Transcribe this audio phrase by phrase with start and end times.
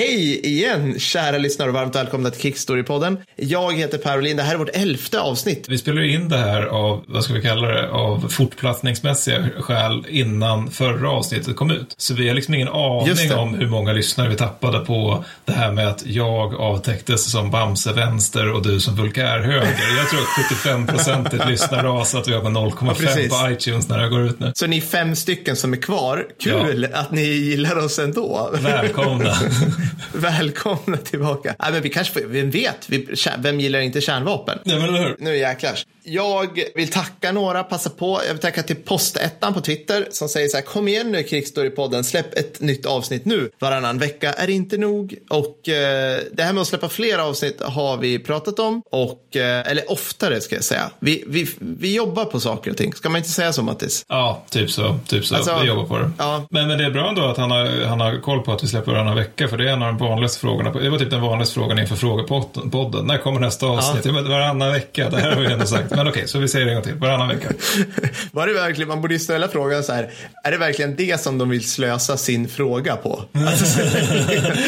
[0.00, 3.16] Hej igen, kära lyssnare och varmt välkomna till Kickstory-podden.
[3.36, 5.66] Jag heter Per Olin, det här är vårt elfte avsnitt.
[5.68, 10.70] Vi spelar in det här av, vad ska vi kalla det, av fortplantningsmässiga skäl innan
[10.70, 11.94] förra avsnittet kom ut.
[11.96, 15.72] Så vi har liksom ingen aning om hur många lyssnare vi tappade på det här
[15.72, 19.96] med att jag avtäcktes som Bamse vänster och du som vulgär höger.
[19.98, 23.98] Jag tror att 75 procent är lyssnarras att vi har 0,5 ja, på iTunes när
[23.98, 24.52] det går ut nu.
[24.54, 26.98] Så ni fem stycken som är kvar, kul ja.
[26.98, 28.50] att ni gillar oss ändå.
[28.62, 29.34] Välkomna.
[30.12, 31.54] Välkomna tillbaka.
[31.58, 33.08] Nej, men vi kanske, vem vet, vi,
[33.38, 34.58] vem gillar inte kärnvapen?
[34.64, 35.16] Ja, men hur?
[35.18, 35.78] Nu jäklar.
[36.02, 38.20] Jag vill tacka några, passa på.
[38.26, 42.04] Jag vill tacka till Postettan på Twitter som säger så här, kom igen nu Krigsstorypodden,
[42.04, 43.50] släpp ett nytt avsnitt nu.
[43.58, 45.14] Varannan vecka är inte nog.
[45.30, 48.82] Och eh, det här med att släppa fler avsnitt har vi pratat om.
[48.90, 50.90] Och, eh, eller oftare ska jag säga.
[50.98, 52.92] Vi, vi, vi jobbar på saker och ting.
[52.92, 54.04] Ska man inte säga så Mattis?
[54.08, 54.98] Ja, typ så.
[55.06, 55.36] Typ så.
[55.36, 56.10] Alltså, vi jobbar på det.
[56.18, 56.46] Ja.
[56.50, 58.68] Men, men det är bra ändå att han har, han har koll på att vi
[58.68, 59.48] släpper varannan vecka.
[59.48, 60.72] För det är en av de vanligaste frågorna.
[60.72, 63.06] Det var typ den vanligaste frågan inför frågepodden.
[63.06, 64.04] När kommer nästa avsnitt?
[64.04, 64.12] Ja.
[64.12, 65.10] Varannan vecka.
[65.10, 65.90] Det här har vi ändå sagt.
[66.00, 66.94] Men okej, okay, så vi säger det en gång till.
[66.94, 67.48] Varannan vecka.
[68.32, 70.10] Var det verkligen, man borde ju ställa frågan så här.
[70.44, 73.24] Är det verkligen det som de vill slösa sin fråga på?
[73.32, 73.80] Alltså,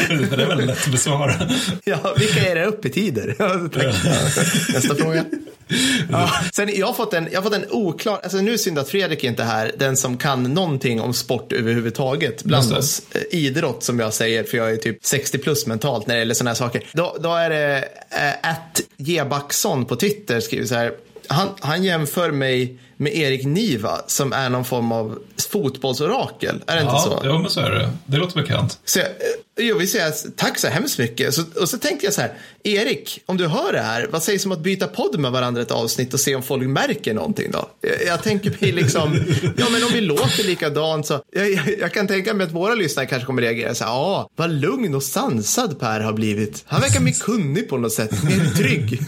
[0.09, 1.33] det är väldigt lätt att besvara.
[1.83, 3.35] Ja, vilka är det öppettider?
[4.73, 5.25] Nästa fråga.
[6.11, 6.29] Ja.
[6.53, 8.89] Sen, jag, har fått en, jag har fått en oklar, alltså nu är synd att
[8.89, 13.01] Fredrik inte är här, den som kan någonting om sport överhuvudtaget bland oss.
[13.11, 16.33] Eh, idrott som jag säger, för jag är typ 60 plus mentalt när det gäller
[16.33, 16.83] sådana här saker.
[16.91, 17.87] Då, då är det
[18.41, 20.91] att äh, Gebacksson på Twitter skriver så här,
[21.27, 25.19] han, han jämför mig med Erik Niva som är någon form av
[25.51, 26.63] fotbollsorakel.
[26.67, 27.27] Är det ja, inte så?
[27.27, 27.89] Ja, men så är det.
[28.05, 28.79] Det låter bekant.
[28.85, 29.13] Så jag, eh,
[29.55, 31.33] jag vill säga tack så hemskt mycket.
[31.33, 34.45] Så, och så tänkte jag så här, Erik, om du hör det här, vad sägs
[34.45, 37.69] om att byta podd med varandra ett avsnitt och se om folk märker någonting då?
[37.81, 39.13] Jag, jag tänker mig liksom,
[39.57, 42.75] ja men om vi låter likadant så, jag, jag, jag, kan tänka mig att våra
[42.75, 46.63] lyssnare kanske kommer reagera så här, ja, vad lugn och sansad Per har blivit.
[46.67, 49.01] Han verkar mer kunnig på något sätt, mer trygg.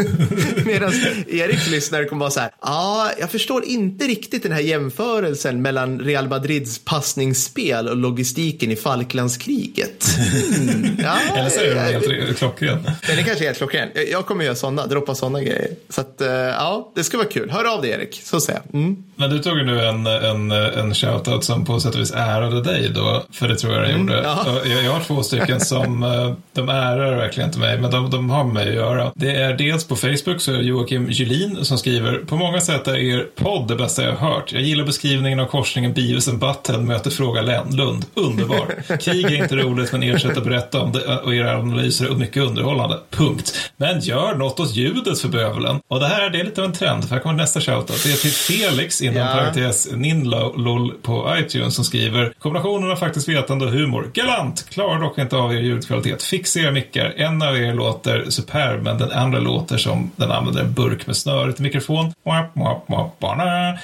[0.66, 0.94] Medan
[1.28, 6.00] Eriks lyssnare kommer vara så här, ja, jag förstår inte riktigt den här jämförelsen mellan
[6.00, 10.06] Real Madrids passningsspel och logistiken i Falklandskriget.
[10.36, 10.98] Mm.
[11.04, 12.84] Ja, Eller så är det helt klockren.
[13.08, 13.90] Den är kanske helt klockren.
[14.12, 15.70] Jag kommer göra sådana, droppa sådana grejer.
[15.90, 17.50] Så att, eh, ja, det ska vara kul.
[17.50, 18.82] Hör av dig Erik, så säger jag.
[18.82, 19.04] Mm.
[19.16, 22.62] Men du tog ju nu en, en, en shoutout som på sätt och vis ärade
[22.62, 24.22] dig då, för det tror jag den mm, gjorde.
[24.24, 24.46] Ja.
[24.66, 28.30] Jag, jag, har två stycken som, eh, de ärar verkligen inte mig, men de, de
[28.30, 29.12] har med mig att göra.
[29.16, 32.96] Det är dels på Facebook så är Joakim Julin som skriver, på många sätt är
[32.96, 34.52] er podd det bästa jag har hört.
[34.54, 38.06] Jag gillar beskrivningen av korsningen Beavis and Butthead möter Fråga Lund.
[38.14, 38.98] Underbar.
[39.02, 42.16] Krig är inte roligt, men er sätt att berätta om det och era analyser är
[42.16, 43.00] mycket underhållande.
[43.10, 43.72] Punkt.
[43.78, 45.80] Men gör något åt ljudet för bövelen.
[45.88, 48.04] Och det här det är lite av en trend, för här kommer nästa shoutout.
[48.04, 49.28] Det är till Felix, inom ja.
[49.34, 54.12] parentes Ninlol på iTunes, som skriver kombinationen av faktiskt vetande och humor.
[54.14, 54.70] Galant!
[54.70, 56.24] Klarar dock inte av er ljudkvalitet.
[56.24, 57.14] Fixa era mickar.
[57.18, 61.18] En av er låter superb, men den andra låter som den använder en burk med
[61.18, 62.14] snöre till mikrofon.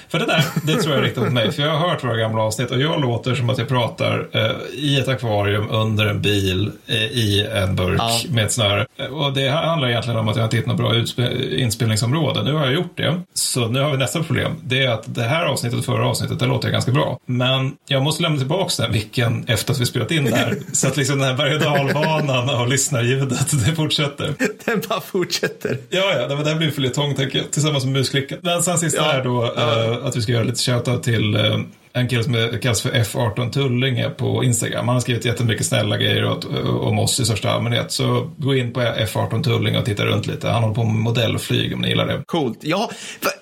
[0.09, 1.52] För det där, det tror jag riktigt mot mig.
[1.52, 4.52] För jag har hört våra gamla avsnitt och jag låter som att jag pratar eh,
[4.74, 8.20] i ett akvarium under en bil eh, i en burk ja.
[8.30, 8.86] med ett snöre.
[9.12, 11.26] Och det handlar egentligen om att jag inte hittat något bra
[11.58, 12.44] inspelningsområde.
[12.44, 13.22] Nu har jag gjort det.
[13.34, 14.52] Så nu har vi nästa problem.
[14.64, 17.19] Det är att det här avsnittet och förra avsnittet, det låter ganska bra.
[17.25, 20.57] Men jag måste lämna tillbaka den vilken efter att vi spelat in det här.
[20.73, 24.35] så att liksom den här berg och dalbanan av lyssnarljudet, det fortsätter.
[24.66, 25.77] Den bara fortsätter.
[25.89, 28.38] Ja, ja, det här blir följetong tänker jag, tillsammans med musklicken.
[28.41, 29.03] Men sen sista ja.
[29.03, 29.83] här då, ja.
[29.83, 31.59] äh, att vi ska göra lite shoutout till äh,
[31.94, 34.88] en kille som kallas för F18 Tullinge på Instagram.
[34.88, 37.91] Han har skrivit jättemycket snälla grejer åt, om oss i största allmänhet.
[37.91, 40.47] Så gå in på F18 Tullinge och titta runt lite.
[40.47, 42.24] Han håller på med modellflyg om ni gillar det.
[42.25, 42.59] Coolt.
[42.62, 42.91] Ja,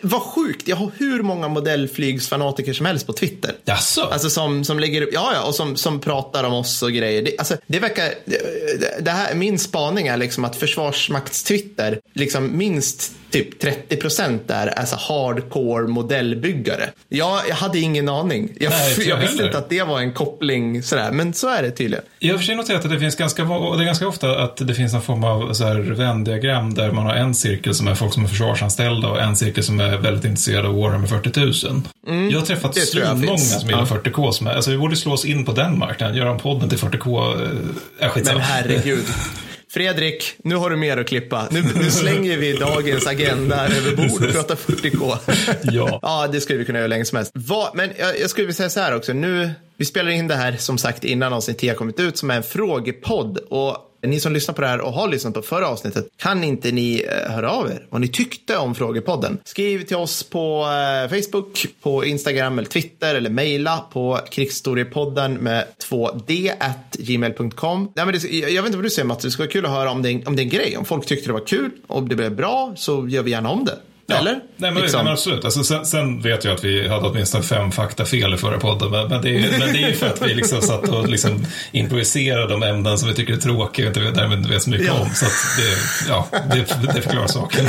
[0.02, 0.68] vad sjukt.
[0.68, 3.56] Jag har hur många modellflygsfanatiker som helst på Twitter.
[3.66, 4.02] Jaså?
[4.02, 7.22] Alltså som, som lägger upp, ja ja, och som, som pratar om oss och grejer.
[7.22, 13.12] Det, alltså, det verkar, det, det här, min spaning är liksom att Försvarsmakts-Twitter, liksom minst
[13.32, 16.90] typ 30 procent där är så hardcore modellbyggare.
[17.10, 18.39] Jag, jag hade ingen aning.
[18.60, 21.72] Jag, Nej, jag, visste inte att det var en koppling sådär, men så är det
[21.72, 22.06] tydligen.
[22.20, 24.76] Jag har för sig noterat att det finns ganska, det är ganska ofta att det
[24.76, 28.14] finns någon form av så här Venn-diagram där man har en cirkel som är folk
[28.14, 31.82] som är försvarsanställda och en cirkel som är väldigt intresserade av Warhammer 40 000.
[32.08, 32.78] Mm, jag har träffat
[33.16, 36.16] många som gillar 40K som är, alltså vi borde slå oss in på den marknaden,
[36.16, 37.34] göra en podden till 40K,
[38.00, 38.40] äh, skitsamma.
[38.40, 39.06] Men herregud.
[39.72, 41.48] Fredrik, nu har du mer att klippa.
[41.52, 45.18] Nu, nu slänger vi dagens agenda över bord och pratar 40K.
[45.64, 46.00] ja.
[46.02, 47.32] ja, det skulle vi kunna göra länge som helst.
[47.36, 49.14] Va, men jag, jag skulle vilja säga så här också.
[49.14, 52.32] Nu, vi spelar in det här som sagt innan avsnitt 10 har kommit ut som
[52.32, 53.38] är en frågepodd.
[53.38, 56.72] Och ni som lyssnar på det här och har lyssnat på förra avsnittet, kan inte
[56.72, 59.38] ni eh, höra av er vad ni tyckte om Frågepodden?
[59.44, 65.66] Skriv till oss på eh, Facebook, på Instagram eller Twitter eller mejla på krigshistoriepodden med
[65.90, 67.92] 2d at gmail.com.
[67.96, 70.26] Jag vet inte vad du säger Mats, det skulle vara kul att höra om det,
[70.26, 70.78] om det är en grej.
[70.78, 73.66] Om folk tyckte det var kul, om det blev bra, så gör vi gärna om
[73.66, 73.78] det.
[74.10, 74.18] Ja.
[74.18, 74.40] Eller?
[74.58, 75.04] Nej, men, Liksom.
[75.04, 75.46] men absolut.
[75.46, 78.92] Alltså, sen, sen vet jag att vi hade åtminstone fem faktafel i förra podden.
[78.92, 81.46] Men, men, det, är, men det är ju för att vi liksom satt och liksom
[81.72, 84.94] improviserade om ämnen som vi tycker är tråkiga och inte därmed vet så mycket Ja.
[85.02, 85.10] om.
[85.10, 87.66] Så att det, ja, det, det förklarar saken.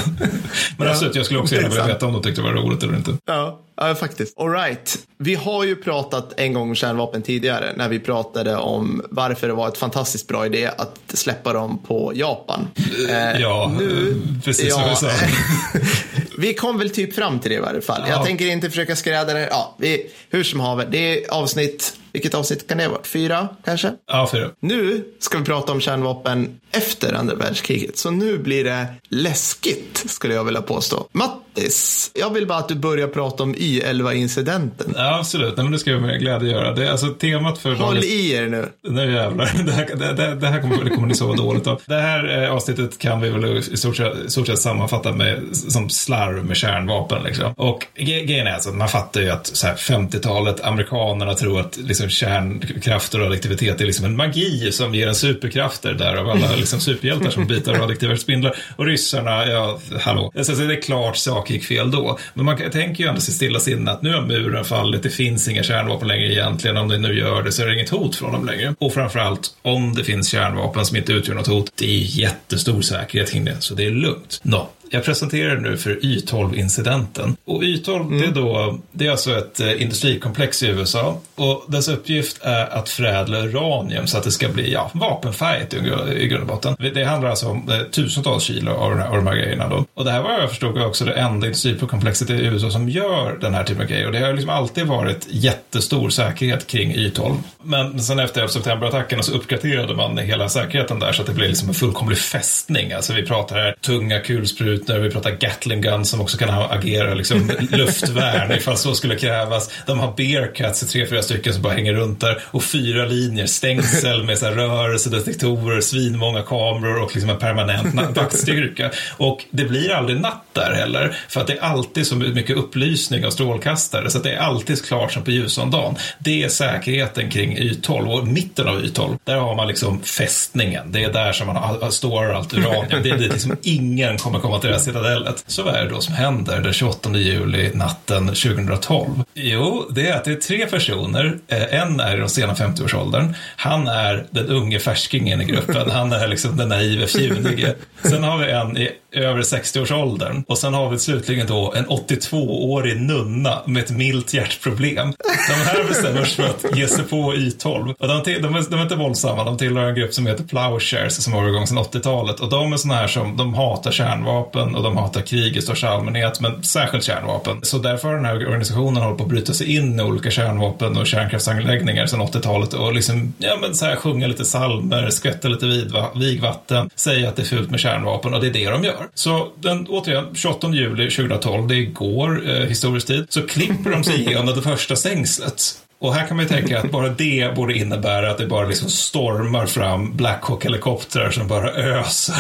[0.77, 2.97] Men absolut, jag skulle också gärna vilja veta om de tyckte det var roligt eller
[2.97, 3.13] inte.
[3.27, 4.39] Ja, ja faktiskt.
[4.41, 4.99] All right.
[5.19, 9.55] Vi har ju pratat en gång om kärnvapen tidigare när vi pratade om varför det
[9.55, 12.69] var ett fantastiskt bra idé att släppa dem på Japan.
[13.11, 15.09] Eh, Ja, nu, precis som vi sa.
[16.41, 18.03] vi kom väl typ fram till det i varje fall.
[18.07, 18.09] Ja.
[18.09, 19.49] Jag tänker inte försöka skräda det.
[19.51, 23.03] Ja, vi, hur som haver, det är avsnitt, vilket avsnitt kan det vara?
[23.03, 23.93] Fyra kanske?
[24.07, 24.51] Ja, fyra.
[24.61, 27.99] Nu ska vi prata om kärnvapen efter andra världskriget.
[27.99, 31.07] Så nu blir det läskigt, skulle jag vilja påstå.
[31.13, 34.95] Mattis, jag vill bara att du börjar prata om Y11-incidenten.
[34.97, 35.57] Ja, absolut.
[35.57, 36.75] Nej, men det ska jag med glädje göra.
[36.75, 38.07] Det är alltså temat för Håll dagens...
[38.07, 38.69] i er nu.
[38.83, 41.83] Nu jävlar, det här, det, det, det här kommer, det kommer ni sova dåligt av.
[41.87, 45.91] Det här eh, avsnittet kan vi väl i stort sett, stort sett sammanfatta med, som
[45.91, 47.23] slarv med kärnvapen.
[47.23, 47.53] Liksom.
[47.57, 52.00] Och grejen är alltså, man fattar ju att så här, 50-talet, amerikanerna tror att liksom,
[52.01, 56.57] Liksom kärnkraft och radioaktivitet är liksom en magi som ger en superkrafter där av alla
[56.57, 58.57] liksom, superhjältar som bitar radioaktiva spindlar.
[58.77, 60.33] Och ryssarna, ja, hallå.
[60.37, 62.19] Så, så det är klart saker gick fel då.
[62.35, 65.49] Men man tänker ju ändå sig stilla sinne att nu har muren fallit, det finns
[65.49, 66.77] inga kärnvapen längre egentligen.
[66.77, 68.75] Om det nu gör det så är det inget hot från dem längre.
[68.79, 73.33] Och framförallt, om det finns kärnvapen som inte utgör något hot, det är jättestor säkerhet
[73.33, 74.41] kring det, så det är lugnt.
[74.43, 77.37] Nå, jag presenterar nu för Y12-incidenten.
[77.45, 81.89] Och Y12, det, är då, det är alltså ett eh, industrikomplex i USA och dess
[81.89, 86.29] uppgift är att förädla uranium så att det ska bli ja, vapenfärdigt i, gr- i
[86.29, 86.77] grund och botten.
[86.95, 89.69] Det handlar alltså om eh, tusentals kilo av, den här, av de här grejerna.
[89.69, 89.85] Då.
[89.95, 93.55] Och det här var jag förstod också det enda industrikomplexet i USA som gör den
[93.55, 94.07] här typen av grejer.
[94.07, 97.37] Och det har liksom alltid varit jättestor säkerhet kring Y12.
[97.63, 101.69] Men sen efter septemberattackerna så uppgraderade man hela säkerheten där så att det blev liksom
[101.69, 102.93] en fullkomlig fästning.
[102.93, 107.15] Alltså vi pratar här tunga kulsprutor, när vi pratar Gatling guns som också kan agera
[107.15, 109.71] liksom luftvärn ifall så skulle krävas.
[109.87, 114.25] De har bearcats, tre, fyra stycken som bara hänger runt där och fyra linjer stängsel
[114.25, 118.91] med så här rörelsedetektorer, svinmånga kameror och liksom en permanent vaktstyrka.
[119.17, 123.27] Och det blir aldrig natt där heller för att det är alltid så mycket upplysning
[123.27, 125.97] av strålkastare så att det är alltid klart som på ljusåndagen.
[126.19, 130.93] Det är säkerheten kring Y12 och mitten av Y12, där har man liksom fästningen.
[130.93, 133.03] Det är där som man har, står allt uranium.
[133.03, 135.45] Det är dit liksom ingen kommer komma till det här citadellet.
[135.47, 139.11] Så vad är det då som händer den 28 juli natten 2012?
[139.35, 141.39] Jo, det är att det är tre personer.
[141.49, 143.35] Eh, en är i de sena 50-årsåldern.
[143.57, 145.91] Han är den unge färskingen i gruppen.
[145.91, 147.75] Han är liksom den naive fjunige.
[148.03, 150.45] Sen har vi en i över 60-årsåldern.
[150.49, 155.13] Och sen har vi slutligen då en 82-årig nunna med ett milt hjärtproblem.
[155.49, 157.95] De här bestämmer sig för att ge sig på Y12.
[157.99, 160.45] Och de, till- de, är, de är inte våldsamma, de tillhör en grupp som heter
[160.45, 162.41] Plowshares som har varit igång sedan 80-talet.
[162.41, 165.89] Och de är sådana här som, de hatar kärnvapen och de hatar krig i största
[165.89, 167.59] allmänhet, men särskilt kärnvapen.
[167.63, 170.97] Så därför har den här organisationen hållit på att bryta sig in i olika kärnvapen
[170.99, 175.67] och kärnkraftsanläggningar sedan 80-talet och liksom, ja men så här sjunga lite salmer, skvätta lite
[175.67, 179.00] vidva- vigvatten, säga att det är fult med kärnvapen och det är det de gör.
[179.15, 184.05] Så den, återigen, 28 juli 2012, det är igår, eh, historisk tid, så klipper de
[184.05, 185.63] sig igenom det första stängslet.
[186.03, 188.89] Och här kan man ju tänka att bara det borde innebära att det bara liksom
[188.89, 192.35] stormar fram Black Hawk-helikoptrar som bara öser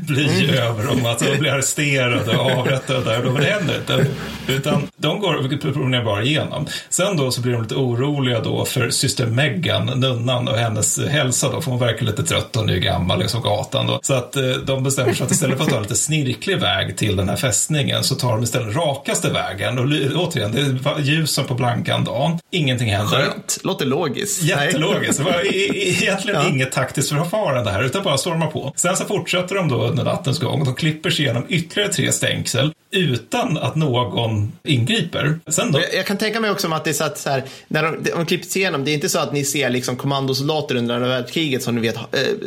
[0.06, 1.06] bly över dem.
[1.06, 3.22] Att de blir arresterade och avrättade där.
[3.22, 4.06] Men det händer inte.
[4.48, 6.66] Utan de går promenerar bara igenom.
[6.88, 11.52] Sen då så blir de lite oroliga då för syster Meghan, nunnan och hennes hälsa
[11.52, 11.60] då.
[11.60, 14.00] För hon verkar lite trött och är gammal liksom gatan då.
[14.02, 16.96] Så att eh, de bestämmer sig att istället för att ta en lite snirklig väg
[16.96, 19.78] till den här fästningen så tar de istället rakaste vägen.
[19.78, 19.84] Och
[20.16, 22.38] återigen, det är ljusen på blankan dagen.
[22.50, 23.01] Ingenting händer.
[23.06, 23.58] Skönt.
[23.62, 24.42] Låter logiskt.
[24.42, 25.18] Jättelogiskt.
[25.18, 26.48] Det var egentligen Ja.
[26.48, 28.72] inget taktiskt förfarande här, utan bara storma på.
[28.76, 30.64] Sen så fortsätter de då under nattens gång.
[30.64, 35.38] De klipper sig igenom ytterligare tre stängsel utan att någon ingriper.
[35.46, 35.80] Sen då...
[35.80, 38.02] Jag, jag kan tänka mig också att det är så att så här, när de,
[38.10, 41.62] de klipps igenom, det är inte så att ni ser liksom kommandosoldater under andra världskriget
[41.62, 42.02] som ni vet eh,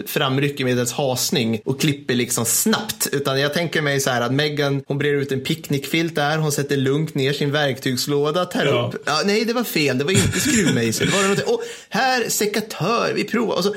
[0.08, 3.08] framrycker med ett hasning och klipper liksom snabbt.
[3.12, 6.52] Utan jag tänker mig så här att Megan, hon brer ut en picknickfilt där, hon
[6.52, 8.92] sätter lugnt ner sin verktygslåda, tar Ja.
[8.94, 12.30] upp, ja, nej det var fel, det var inte skruvmejsel, det var något, och här
[12.30, 13.76] sekatör, vi provar, och så,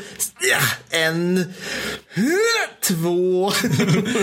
[0.51, 1.45] ja, en,
[2.89, 3.53] två.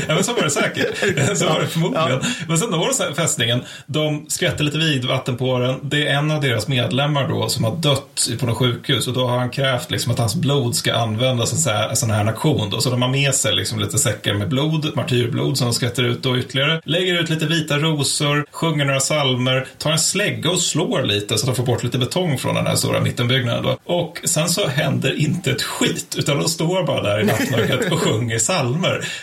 [0.07, 0.97] ja, men så var det säkert.
[1.37, 2.09] Så var det förmodligen.
[2.09, 2.19] Ja.
[2.47, 5.79] Men sen når så fästningen, de skvätter lite vidvatten på den.
[5.81, 9.27] Det är en av deras medlemmar då som har dött på något sjukhus och då
[9.27, 12.69] har han krävt liksom att hans blod ska användas i en sån här aktion.
[12.69, 12.81] Då.
[12.81, 16.23] Så de har med sig liksom lite säckar med blod, martyrblod som de skvätter ut
[16.23, 16.81] då ytterligare.
[16.85, 21.43] Lägger ut lite vita rosor, sjunger några salmer, tar en slägga och slår lite så
[21.43, 23.63] att de får bort lite betong från den här stora mittenbyggnaden.
[23.63, 23.77] Då.
[23.85, 27.99] Och sen så händer inte ett skit, utan de står bara där i nattmörkret och
[27.99, 28.54] sjunger salmer.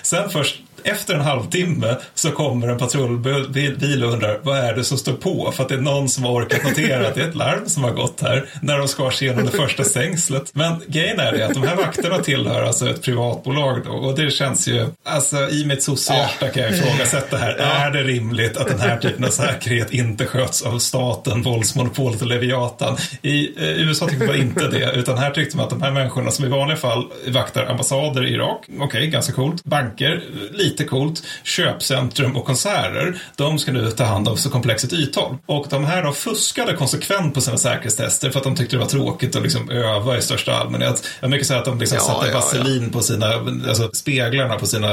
[0.02, 4.98] Sen först efter en halvtimme så kommer en patrullbil och undrar vad är det som
[4.98, 5.52] står på?
[5.52, 7.84] För att det är någon som har orkat notera att det är ett larm som
[7.84, 10.50] har gått här när de skar sig igenom det första stängslet.
[10.54, 14.30] Men grejen är det att de här vakterna tillhör alltså ett privatbolag då och det
[14.30, 17.54] känns ju, alltså i mitt sossehjärta kan jag ifrågasätta här.
[17.54, 22.28] Är det rimligt att den här typen av säkerhet inte sköts av staten, våldsmonopolet och
[22.28, 22.96] Leviatan?
[23.22, 26.30] I eh, USA tyckte man inte det, utan här tyckte man att de här människorna
[26.30, 30.22] som i vanliga fall vaktar ambassader i Irak, okej, okay, ganska coolt, banker,
[30.52, 35.36] lite lite coolt, köpcentrum och konserter, de ska nu ta hand om så komplexet ythåll.
[35.46, 38.86] Och de här då fuskade konsekvent på sina säkerhetstester för att de tyckte det var
[38.86, 41.08] tråkigt att liksom öva i största allmänhet.
[41.20, 42.92] Jag mycket säga att de liksom ja, satte ja, vaselin ja.
[42.92, 43.26] på sina,
[43.68, 44.88] alltså speglarna på sina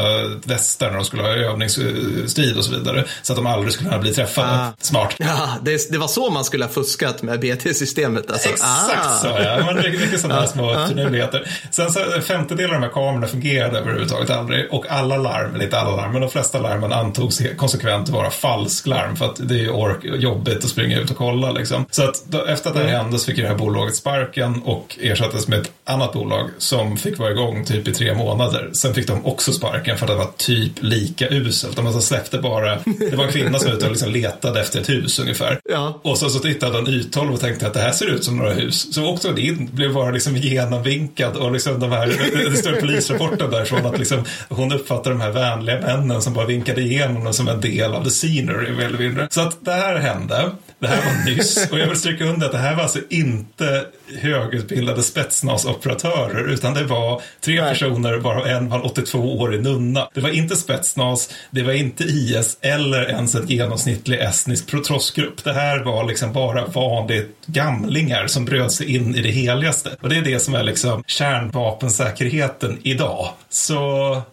[0.46, 3.06] västar när de skulle ha övningsstrid och så vidare.
[3.22, 4.48] Så att de aldrig skulle kunna bli träffade.
[4.48, 4.74] Ah.
[4.80, 5.16] Smart.
[5.18, 8.32] Ja, det, det, var så man skulle ha fuskat med BT-systemet.
[8.32, 8.50] Alltså.
[8.50, 9.18] Exakt ah.
[9.22, 9.66] så ja.
[9.66, 11.52] Men mycket, mycket sådana små finurligheter.
[11.72, 15.96] Sen så femtedelen av de här kamerorna fungerade överhuvudtaget aldrig och alla larm, inte alla
[15.96, 20.64] larm, men de flesta larmen antogs konsekvent vara falsklarm för att det är ork, jobbigt
[20.64, 21.86] att springa ut och kolla liksom.
[21.92, 23.02] Så att då, efter att det här mm.
[23.02, 27.20] hände så fick det här bolaget sparken och ersattes med ett annat bolag som fick
[27.20, 28.70] vara igång typ i tre månader.
[28.74, 31.76] Sen fick de också sparken för att det var typ lika uselt.
[31.76, 32.78] De alltså släppte bara,
[33.10, 35.60] det var en kvinna som var ute och liksom letade efter ett hus ungefär.
[35.70, 36.00] Ja.
[36.04, 38.54] Och så, så tittade de ytholv och tänkte att det här ser ut som några
[38.54, 38.94] hus.
[38.94, 42.08] Så åkte hon in, blev bara liksom genomvinkad och liksom de här,
[42.50, 46.82] det står polisrapporten därifrån att liksom hon uppfattar de här vänliga männen som bara vinkade
[46.82, 49.28] igenom dem som en del av the scenery mer eller mindre.
[49.30, 50.52] Så att det här hände.
[50.80, 53.86] Det här var nyss och jag vill stryka under att det här var alltså inte
[54.18, 60.10] högutbildade spetsnasoperatörer utan det var tre personer varav en var 82 år i nunna.
[60.14, 65.44] Det var inte spetsnas, det var inte IS eller ens en genomsnittlig estnisk protrossgrupp.
[65.44, 69.90] Det här var liksom bara vanligt gamlingar som bröt sig in i det heligaste.
[70.02, 73.30] Och det är det som är liksom kärnvapensäkerheten idag.
[73.50, 73.74] Så,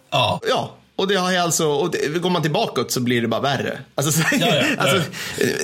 [0.09, 0.39] ja.
[0.49, 3.41] Ja, och det har jag alltså, och det, går man tillbaka så blir det bara
[3.41, 3.79] värre.
[3.95, 5.01] Alltså, ja, ja, alltså,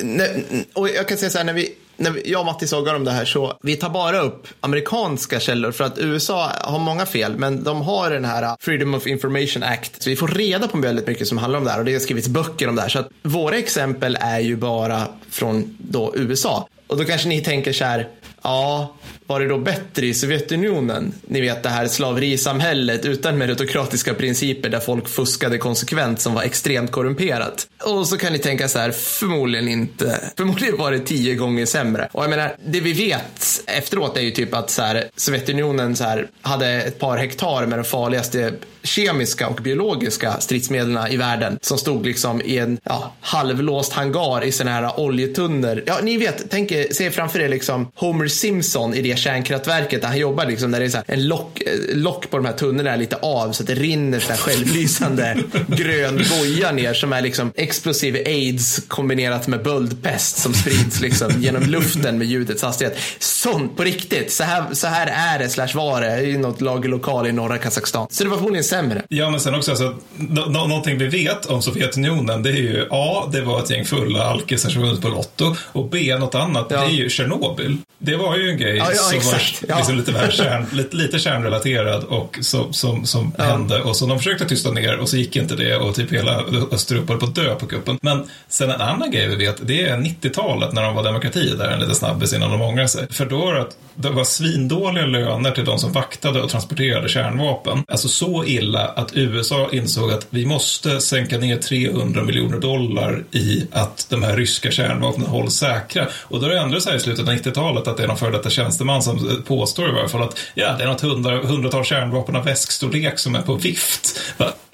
[0.02, 2.94] när, och jag kan säga så här, när vi, när vi, jag och Matti sågar
[2.94, 7.06] om det här så vi tar bara upp amerikanska källor för att USA har många
[7.06, 10.02] fel men de har den här Freedom of Information Act.
[10.02, 12.00] Så vi får reda på väldigt mycket som handlar om det här och det har
[12.00, 12.88] skrivits böcker om det här.
[12.88, 16.68] Så att våra exempel är ju bara från då USA.
[16.86, 18.08] Och då kanske ni tänker så här,
[18.42, 18.94] ja,
[19.26, 21.12] var det då bättre i Sovjetunionen?
[21.22, 26.90] Ni vet det här slaverisamhället utan meritokratiska principer där folk fuskade konsekvent som var extremt
[26.90, 27.66] korrumperat.
[27.84, 30.32] Och så kan ni tänka så här, förmodligen inte.
[30.36, 32.08] Förmodligen var det tio gånger sämre.
[32.12, 36.04] Och jag menar, det vi vet efteråt är ju typ att så här, Sovjetunionen så
[36.04, 38.52] här, hade ett par hektar med de farligaste
[38.82, 44.52] kemiska och biologiska stridsmedlen i världen som stod liksom i en ja, halvlåst hangar i
[44.52, 45.82] sådana här oljetunnor.
[45.86, 50.08] Ja, ni vet, tänk er, se framför er liksom Homer Simpson i det kärnkraftverket där
[50.08, 52.90] han jobbar liksom, där det är så en lock, eh, lock på de här tunnorna
[52.90, 55.36] är lite av så att det rinner så här självlysande
[55.68, 61.62] grön boja ner som är liksom explosiv aids kombinerat med böldpest som sprids liksom genom
[61.62, 62.98] luften med ljudets hastighet.
[63.18, 64.32] Sånt på riktigt.
[64.32, 68.06] Så här, så här är det slash var det i något lagerlokal i norra Kazakstan.
[68.10, 69.02] Så det var förmodligen sämre.
[69.08, 73.28] Ja, men sen också alltså, no någonting vi vet om Sovjetunionen det är ju A,
[73.32, 76.80] det var ett gäng fulla alkisar som vunnit på Lotto och B, något annat, ja.
[76.80, 77.76] det är ju Tjernobyl.
[77.98, 79.64] Det var ju en grej ja, ja, som exakt.
[79.68, 84.18] var liksom lite, kärn, lite, lite kärnrelaterad och som, som, som hände och så de
[84.18, 87.54] försökte tysta ner och så gick inte det och typ hela Östeuropa på att dö
[87.54, 87.98] på kuppen.
[88.02, 91.68] Men sen en annan grej vi vet, det är 90-talet när de var demokrati där
[91.68, 93.06] en liten snabbis innan de ångrade sig.
[93.10, 97.84] För då var det, det var svindåliga löner till de som vaktade och transporterade kärnvapen.
[97.88, 103.66] Alltså så illa att USA insåg att vi måste sänka ner 300 miljoner dollar i
[103.72, 106.06] att de här ryska kärnvapnen hålls säkra.
[106.14, 108.16] Och då är det ändå så här i slutet av 90-talet att det är någon
[108.16, 111.84] före detta tjänsteman som påstår i varje fall att ja, det är något hundra, hundratal
[111.84, 114.20] kärnvapen av väskstorlek som är på vift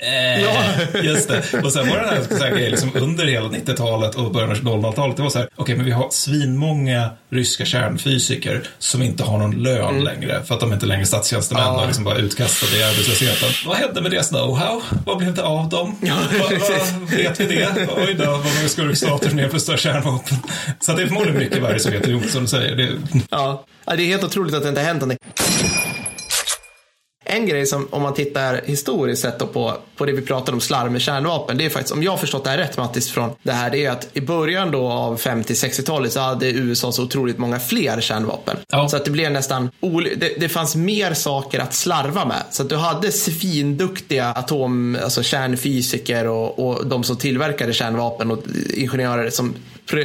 [0.01, 0.63] eh, ja.
[1.03, 1.61] Just det.
[1.65, 4.51] Och sen var det den här, så här grejen liksom under hela 90-talet och början
[4.51, 5.17] av 00-talet.
[5.17, 9.39] Det var så här, okej, okay, men vi har svinmånga ryska kärnfysiker som inte har
[9.39, 10.03] någon lön mm.
[10.03, 11.81] längre för att de inte längre är statstjänstemän ja.
[11.81, 13.49] och liksom bara utkastade i arbetslösheten.
[13.67, 14.83] Vad hände med deras know-how?
[15.07, 15.97] Vad blev det av dem?
[16.03, 17.89] Ja, vad, vad, vet vi det?
[17.97, 20.37] Oj då, vad många skurkstater som nedrustar kärnvapen.
[20.81, 22.77] Så det är förmodligen mycket värre i Sovjetunionen som du säger.
[22.77, 22.89] Det...
[23.31, 23.65] Ja.
[23.87, 25.19] det är helt otroligt att det inte har hänt någonting.
[27.31, 30.93] En grej som om man tittar historiskt sett på, på det vi pratade om slarv
[30.93, 31.59] med kärnvapen.
[31.59, 33.85] Det är faktiskt, om jag har förstått det här rätt Mattis från det här, det
[33.85, 38.57] är att i början då av 50-60-talet så hade USA så otroligt många fler kärnvapen.
[38.69, 38.89] Ja.
[38.89, 39.71] Så att det blev nästan,
[40.17, 42.43] det, det fanns mer saker att slarva med.
[42.51, 48.39] Så att du hade svinduktiga atom, alltså kärnfysiker och, och de som tillverkade kärnvapen och
[48.75, 49.55] ingenjörer som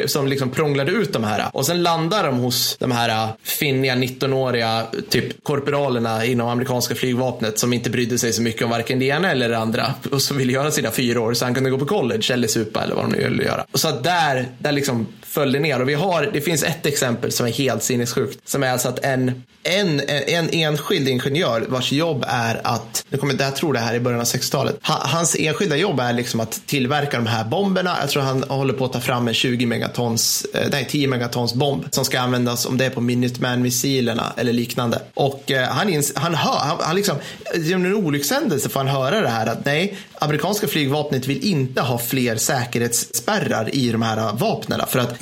[0.07, 1.49] som liksom prånglade ut de här.
[1.53, 7.59] Och sen landar de hos de här äh, finniga 19-åriga typ korporalerna inom amerikanska flygvapnet
[7.59, 10.37] som inte brydde sig så mycket om varken det ena eller det andra och som
[10.37, 13.03] ville göra sina fyra år så han kunde gå på college eller supa eller vad
[13.03, 13.65] de nu ville göra.
[13.71, 16.85] Och så att där, där liksom föll det ner och vi har, det finns ett
[16.85, 21.91] exempel som är helt sinnessjukt som är alltså att en, en, en enskild ingenjör vars
[21.91, 25.77] jobb är att, nu kommer, jag tror det här i början av 60-talet, hans enskilda
[25.77, 27.97] jobb är liksom att tillverka de här bomberna.
[28.01, 31.53] Jag tror han håller på att ta fram en 20 megatons, eh, nej 10 megatons
[31.53, 35.01] bomb som ska användas om det är på Minuteman-missilerna eller liknande.
[35.13, 37.15] Och eh, han, ins, han hör, han, han liksom,
[37.55, 41.97] genom en olyckshändelse får han höra det här att nej, amerikanska flygvapnet vill inte ha
[41.97, 45.13] fler säkerhetsspärrar i de här vapnen för att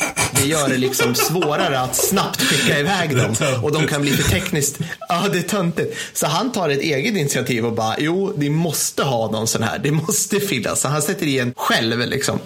[0.41, 4.29] det gör det liksom svårare att snabbt skicka iväg dem och de kan bli för
[4.29, 4.79] tekniskt,
[5.09, 5.97] ja det är töntigt.
[6.13, 9.79] Så han tar ett eget initiativ och bara, jo, ni måste ha någon sån här,
[9.79, 10.81] det måste finnas.
[10.81, 12.39] Så han sätter i en själv liksom.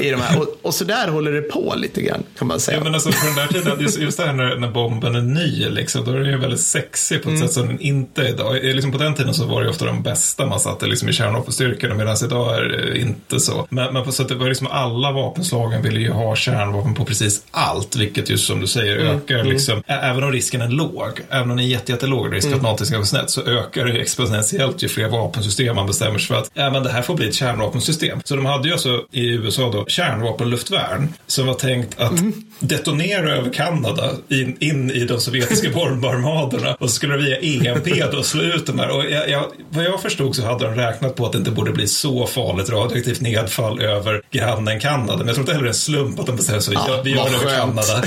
[0.00, 0.40] I de här.
[0.40, 2.78] Och, och så där håller det på lite grann kan man säga.
[2.78, 5.20] Ja, men alltså på den där tiden, just, just det här när, när bomben är
[5.20, 7.48] ny, liksom, då är den ju väldigt sexig på ett mm.
[7.48, 8.64] sätt som den inte är idag.
[8.64, 11.94] Liksom på den tiden så var det ofta de bästa man satte liksom, i kärnvapenstyrkorna
[12.04, 13.66] medan idag är det inte så.
[13.70, 17.04] Men, men på så att det var liksom alla vapenslagen ville ju ha kärnvapen på
[17.04, 19.16] precis allt, vilket just som du säger mm.
[19.16, 19.46] ökar mm.
[19.46, 22.56] liksom, även om risken är låg, även om det är jätte, jättelåg risk mm.
[22.56, 26.26] att någonting ska gå snett, så ökar det exponentiellt ju fler vapensystem man bestämmer sig
[26.26, 28.20] för att, ja men det här får bli ett kärnvapensystem.
[28.24, 32.32] Så de hade ju alltså i USA då kärnvapenluftvärn som var tänkt att mm.
[32.58, 37.38] detonera över Kanada in, in i de sovjetiska bombarmaderna och så skulle det via
[37.70, 38.90] EMP då slå ut de här.
[38.90, 41.72] Och jag, jag, vad jag förstod så hade de räknat på att det inte borde
[41.72, 45.16] bli så farligt radioaktivt nedfall över grannen Kanada.
[45.16, 47.10] Men jag tror inte heller det är en slump att de bestämmer sig ja, vi
[47.10, 48.02] gör det över Kanada.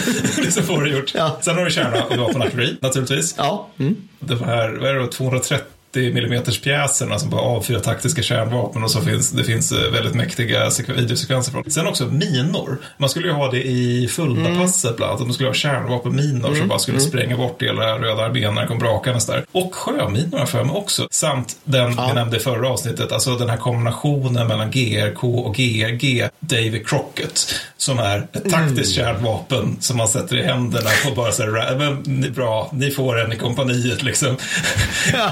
[0.51, 1.11] så får det gjort.
[1.15, 1.37] Ja.
[1.41, 3.35] Sen har du kärnvapenartilleri naturligtvis.
[3.37, 3.67] Ja.
[3.79, 3.95] Mm.
[4.19, 5.65] Det var, vad är det, 230
[5.95, 10.15] 80 mm pjäserna som bara avfyrar taktiska kärnvapen och så finns det finns eh, väldigt
[10.15, 11.71] mäktiga videosekvenser från.
[11.71, 12.77] Sen också minor.
[12.97, 14.97] Man skulle ju ha det i Fulda-passet mm.
[14.97, 15.21] bland annat.
[15.21, 16.59] Man skulle ha kärnvapenminor mm.
[16.59, 17.09] som bara skulle mm.
[17.09, 19.45] spränga bort hela röda armén när kom brakandes där.
[19.51, 21.07] Och sjöminor har för mig också.
[21.11, 22.07] Samt den ja.
[22.07, 27.55] vi nämnde i förra avsnittet, alltså den här kombinationen mellan GRK och GRG, David Crockett,
[27.77, 29.13] som är ett taktiskt mm.
[29.13, 33.35] kärnvapen som man sätter i händerna på bara så här, bra, ni får en i
[33.35, 34.37] kompaniet liksom.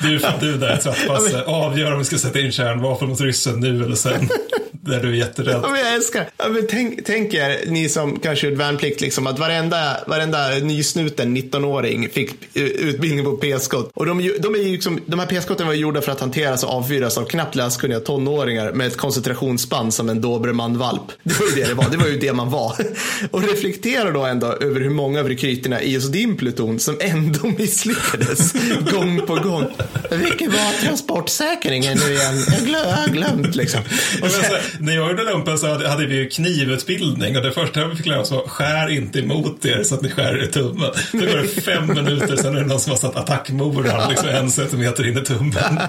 [0.00, 1.44] Du, du där Trattbasse, men...
[1.46, 4.28] avgör om vi ska sätta in kärnvapen mot ryssen nu eller sen.
[4.86, 5.60] Där du är jätterädd.
[5.62, 6.28] Ja, men jag älskar.
[6.36, 11.36] Ja, men tänk, tänk er, ni som kanske gjort värnplikt, liksom, att varenda, varenda nysnuten
[11.36, 13.90] 19-åring fick utbildning på p-skott.
[13.94, 17.18] Och de, de, är liksom, de här p-skotten var gjorda för att hanteras och avfyras
[17.18, 21.02] av knappt läskunniga tonåringar med ett koncentrationsspann som en dobermannvalp.
[21.22, 21.90] Det var ju det det var.
[21.90, 22.76] Det var ju det man var.
[23.30, 27.48] Och reflektera då ändå över hur många av rekryterna i just din pluton som ändå
[27.58, 28.52] misslyckades
[28.92, 29.66] gång på gång.
[30.10, 32.34] Vilken var transportsäkringen nu igen?
[32.66, 33.80] Jag, har glömt liksom.
[34.22, 37.96] Och sen, när jag gjorde lumpen så hade, vi ju knivutbildning och det första vi
[37.96, 40.90] fick lära oss var skär inte emot er så att ni skär er i tummen.
[41.12, 44.50] Det går det fem minuter, sen är det någon som har satt attackmoran liksom en
[44.50, 45.80] centimeter in i tummen.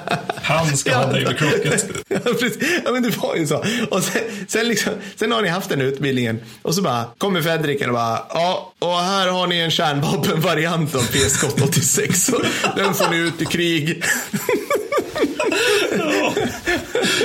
[0.42, 0.98] Han ska ja.
[0.98, 1.86] ha med krocket.
[2.08, 2.58] Ja, precis.
[2.86, 3.64] ja, men det var ju så.
[3.90, 7.90] Och sen, sen, liksom, sen har ni haft den utbildningen och så bara kommer Fredriken
[7.90, 12.32] och bara ja, och här har ni en kärnvapenvariant av PS 86.
[12.76, 14.04] Den får ni ut i krig.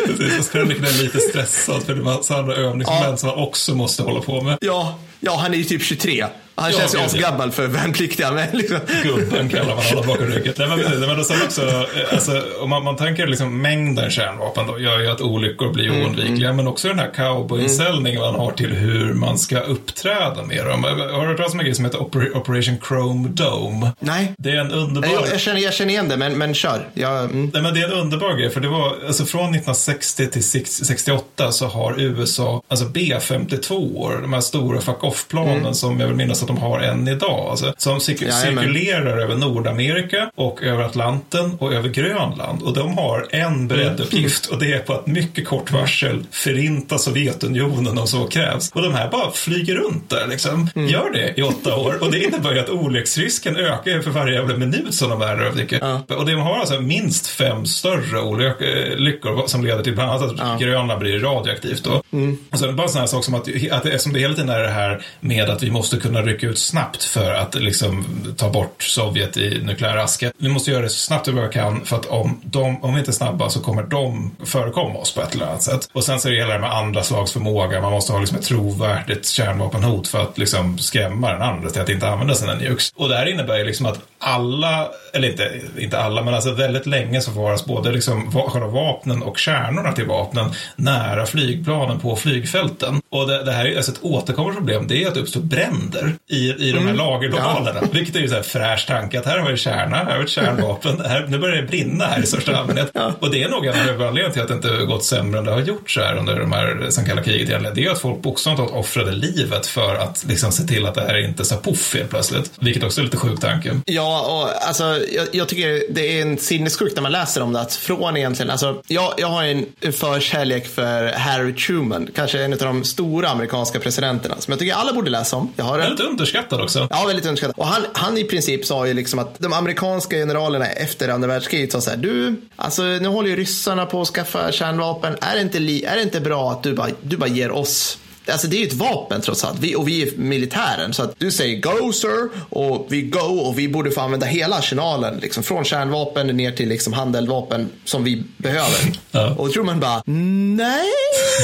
[0.06, 3.16] Precis, och är lite stressad för det är massa andra övningsmoment ja.
[3.16, 4.58] som han också måste hålla på med.
[4.60, 6.26] Ja, ja han är ju typ 23.
[6.54, 8.30] Han känns ju asgammal för värnpliktiga.
[8.30, 8.78] Men liksom.
[9.02, 10.54] Gubben kallar man honom bakom ryggen.
[10.58, 15.00] Nej, men, men sen också, alltså, om man, man tänker liksom mängden kärnvapen då gör
[15.00, 16.48] ju att olyckor blir mm, oundvikliga.
[16.48, 16.56] Mm.
[16.56, 18.32] Men också den här cowboyinställningen mm.
[18.32, 20.84] man har till hur man ska uppträda med dem.
[20.84, 22.00] Har du hört talas om en grej som heter
[22.36, 23.92] Operation Chrome Dome?
[23.98, 24.34] Nej.
[24.38, 25.08] Det är en underbar...
[25.08, 26.88] Jag, jag, känner, jag känner igen det, men, men kör.
[26.94, 27.50] Jag, mm.
[27.54, 31.52] Nej, men det är en underbar grej, för det var, alltså från 1960 till 68
[31.52, 35.74] så har USA, alltså B-52, de här stora fuck off-planen mm.
[35.74, 37.50] som jag vill minnas att de har än idag.
[37.50, 42.62] Alltså, som cir cirkulerar över Nordamerika och över Atlanten och över Grönland.
[42.62, 46.98] Och de har en beredd uppgift och det är på att mycket kort varsel förinta
[46.98, 48.70] Sovjetunionen om så krävs.
[48.72, 50.68] Och de här bara flyger runt där liksom.
[50.74, 50.88] Mm.
[50.88, 54.56] Gör det i åtta år och det innebär ju att olycksrisken ökar för varje jävla
[54.56, 55.66] minut som de är där.
[55.80, 56.16] Ja.
[56.16, 60.66] Och de har alltså minst fem större olyckor som leder till bland annat att ja.
[60.66, 61.84] Grönland blir radioaktivt.
[61.84, 62.02] Då.
[62.12, 62.38] Mm.
[62.50, 64.60] Och sen bara en sån här sak som att, att eftersom det hela tiden är
[64.60, 68.04] det här med att vi måste kunna rycka ut snabbt för att liksom
[68.36, 70.32] ta bort Sovjet i nukleär aska.
[70.38, 72.98] Vi måste göra det så snabbt vi bara kan för att om, de, om vi
[72.98, 75.88] inte är snabba så kommer de förekomma oss på ett eller annat sätt.
[75.92, 77.80] Och sen så är det hela det med andra slags förmåga.
[77.80, 81.88] Man måste ha liksom ett trovärdigt kärnvapenhot för att liksom skrämma den andra till att
[81.88, 82.92] inte använda sina nukes.
[82.96, 86.86] Och det här innebär ju liksom att alla, eller inte, inte alla, men alltså väldigt
[86.86, 93.00] länge så förvaras både liksom själva vapnen och kärnorna till vapnen nära flygplanen på flygfälten.
[93.10, 96.14] Och det, det här är alltså ett återkommande problem, det är att det uppstår bränder
[96.28, 96.96] i, i de här mm.
[96.96, 97.78] lagerlokalerna.
[97.82, 97.88] Ja.
[97.92, 100.24] Vilket är ju så här fräsch tanke, att här har vi kärna, här har vi
[100.24, 102.90] ett kärnvapen, här, nu börjar det brinna här i största allmänhet.
[102.94, 103.12] Ja.
[103.20, 105.44] Och det är nog en av huvudanledningarna till att det inte har gått sämre än
[105.44, 107.74] det har gjort så här under de här, sen kalla kriget egentligen.
[107.74, 111.00] Det är att folk bokstavligt talat offrade livet för att liksom se till att det
[111.00, 112.50] här inte sa poff helt plötsligt.
[112.60, 113.80] Vilket också är lite sjuk tanke.
[113.84, 117.60] Ja, och alltså jag, jag tycker det är en sinnessjukt när man läser om det.
[117.60, 122.58] Att från egentligen, alltså jag, jag har en förkärlek för Harry Truman, kanske en av
[122.58, 125.52] de stora amerikanska presidenterna som jag tycker alla borde läsa om.
[125.56, 126.88] Jag har Väldigt underskattad också.
[126.90, 127.58] Ja, väldigt underskattad.
[127.58, 131.72] Och han, han i princip sa ju liksom att de amerikanska generalerna efter andra världskriget
[131.72, 135.16] sa så här, du, alltså nu håller ju ryssarna på att skaffa kärnvapen.
[135.20, 137.98] Är det inte, li, är det inte bra att du bara, du bara ger oss
[138.26, 139.58] Alltså det är ju ett vapen trots allt.
[139.60, 140.94] Vi, och vi är militären.
[140.94, 144.56] Så att du säger go sir och vi go och vi borde få använda hela
[144.56, 145.18] arsenalen.
[145.22, 148.92] Liksom, från kärnvapen ner till liksom, handeldvapen som vi behöver.
[149.10, 149.34] Ja.
[149.38, 150.92] Och tror man bara nej,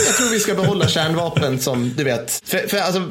[0.07, 2.43] jag tror vi ska behålla kärnvapen som du vet.
[2.45, 3.03] För, för alltså,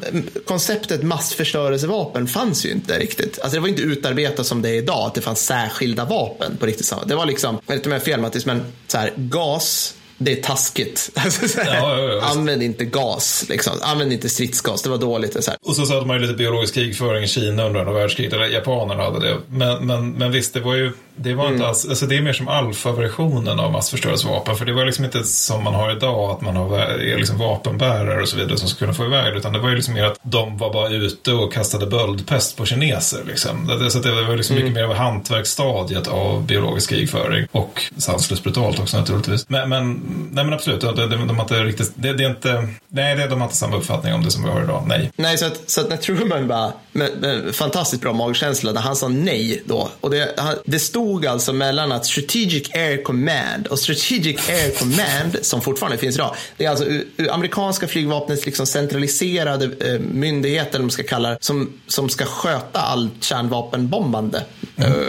[0.46, 3.38] konceptet massförstörelsevapen fanns ju inte riktigt.
[3.38, 5.06] Alltså det var inte utarbetat som det är idag.
[5.06, 6.92] Att det fanns särskilda vapen på riktigt.
[7.06, 9.94] Det var liksom, jag vet inte om jag är fel Mattis, men så här, gas
[10.18, 11.10] det är taskigt.
[11.28, 13.72] Alltså, ja, ja, ja, använd inte gas, liksom.
[13.82, 15.44] använd inte stridsgas, det var dåligt.
[15.44, 18.46] Så och så hade man ju lite biologisk krigföring i Kina under andra världskriget, eller
[18.46, 19.36] japanerna hade det.
[19.50, 21.68] Men, men, men visst, det var ju det var inte mm.
[21.68, 24.56] alls, alltså det är mer som alfa-versionen av massförstörelsevapen.
[24.56, 28.22] För det var liksom inte som man har idag, att man har, är liksom vapenbärare
[28.22, 29.38] och så vidare som ska kunna få iväg det.
[29.38, 32.64] Utan det var ju liksom mer att de var bara ute och kastade böldpest på
[32.64, 33.20] kineser.
[33.26, 33.88] Liksom.
[33.90, 34.68] Så det var liksom mm.
[34.68, 37.46] mycket mer av hantverksstadiet av biologisk krigföring.
[37.52, 39.48] Och sanslöst brutalt också naturligtvis.
[39.48, 39.92] Men, men,
[40.32, 43.26] nej, men absolut, de, de, de, har inte riktigt, det, det, är inte, nej, det,
[43.26, 44.84] de har inte samma uppfattning om det som vi har idag.
[44.86, 45.12] Nej.
[45.16, 48.96] Nej, så att, så att när Truman bara, med, med fantastiskt bra magkänsla, när han
[48.96, 49.88] sa nej då.
[50.00, 55.38] Och det, det stod stod alltså mellan att Strategic Air Command och Strategic Air Command,
[55.42, 56.84] som fortfarande finns idag, det är alltså
[57.30, 62.80] amerikanska flygvapnets liksom centraliserade eh, myndighet, eller man ska kalla det, som, som ska sköta
[62.80, 64.44] allt kärnvapenbombande.
[64.76, 64.92] Mm.
[64.92, 65.08] Uh,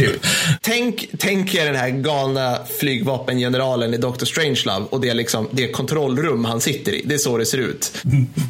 [0.60, 4.24] tänk, tänk er den här galna flygvapengeneralen i Dr.
[4.24, 7.02] Strangelove och det, liksom, det kontrollrum han sitter i.
[7.04, 7.92] Det är så det ser ut.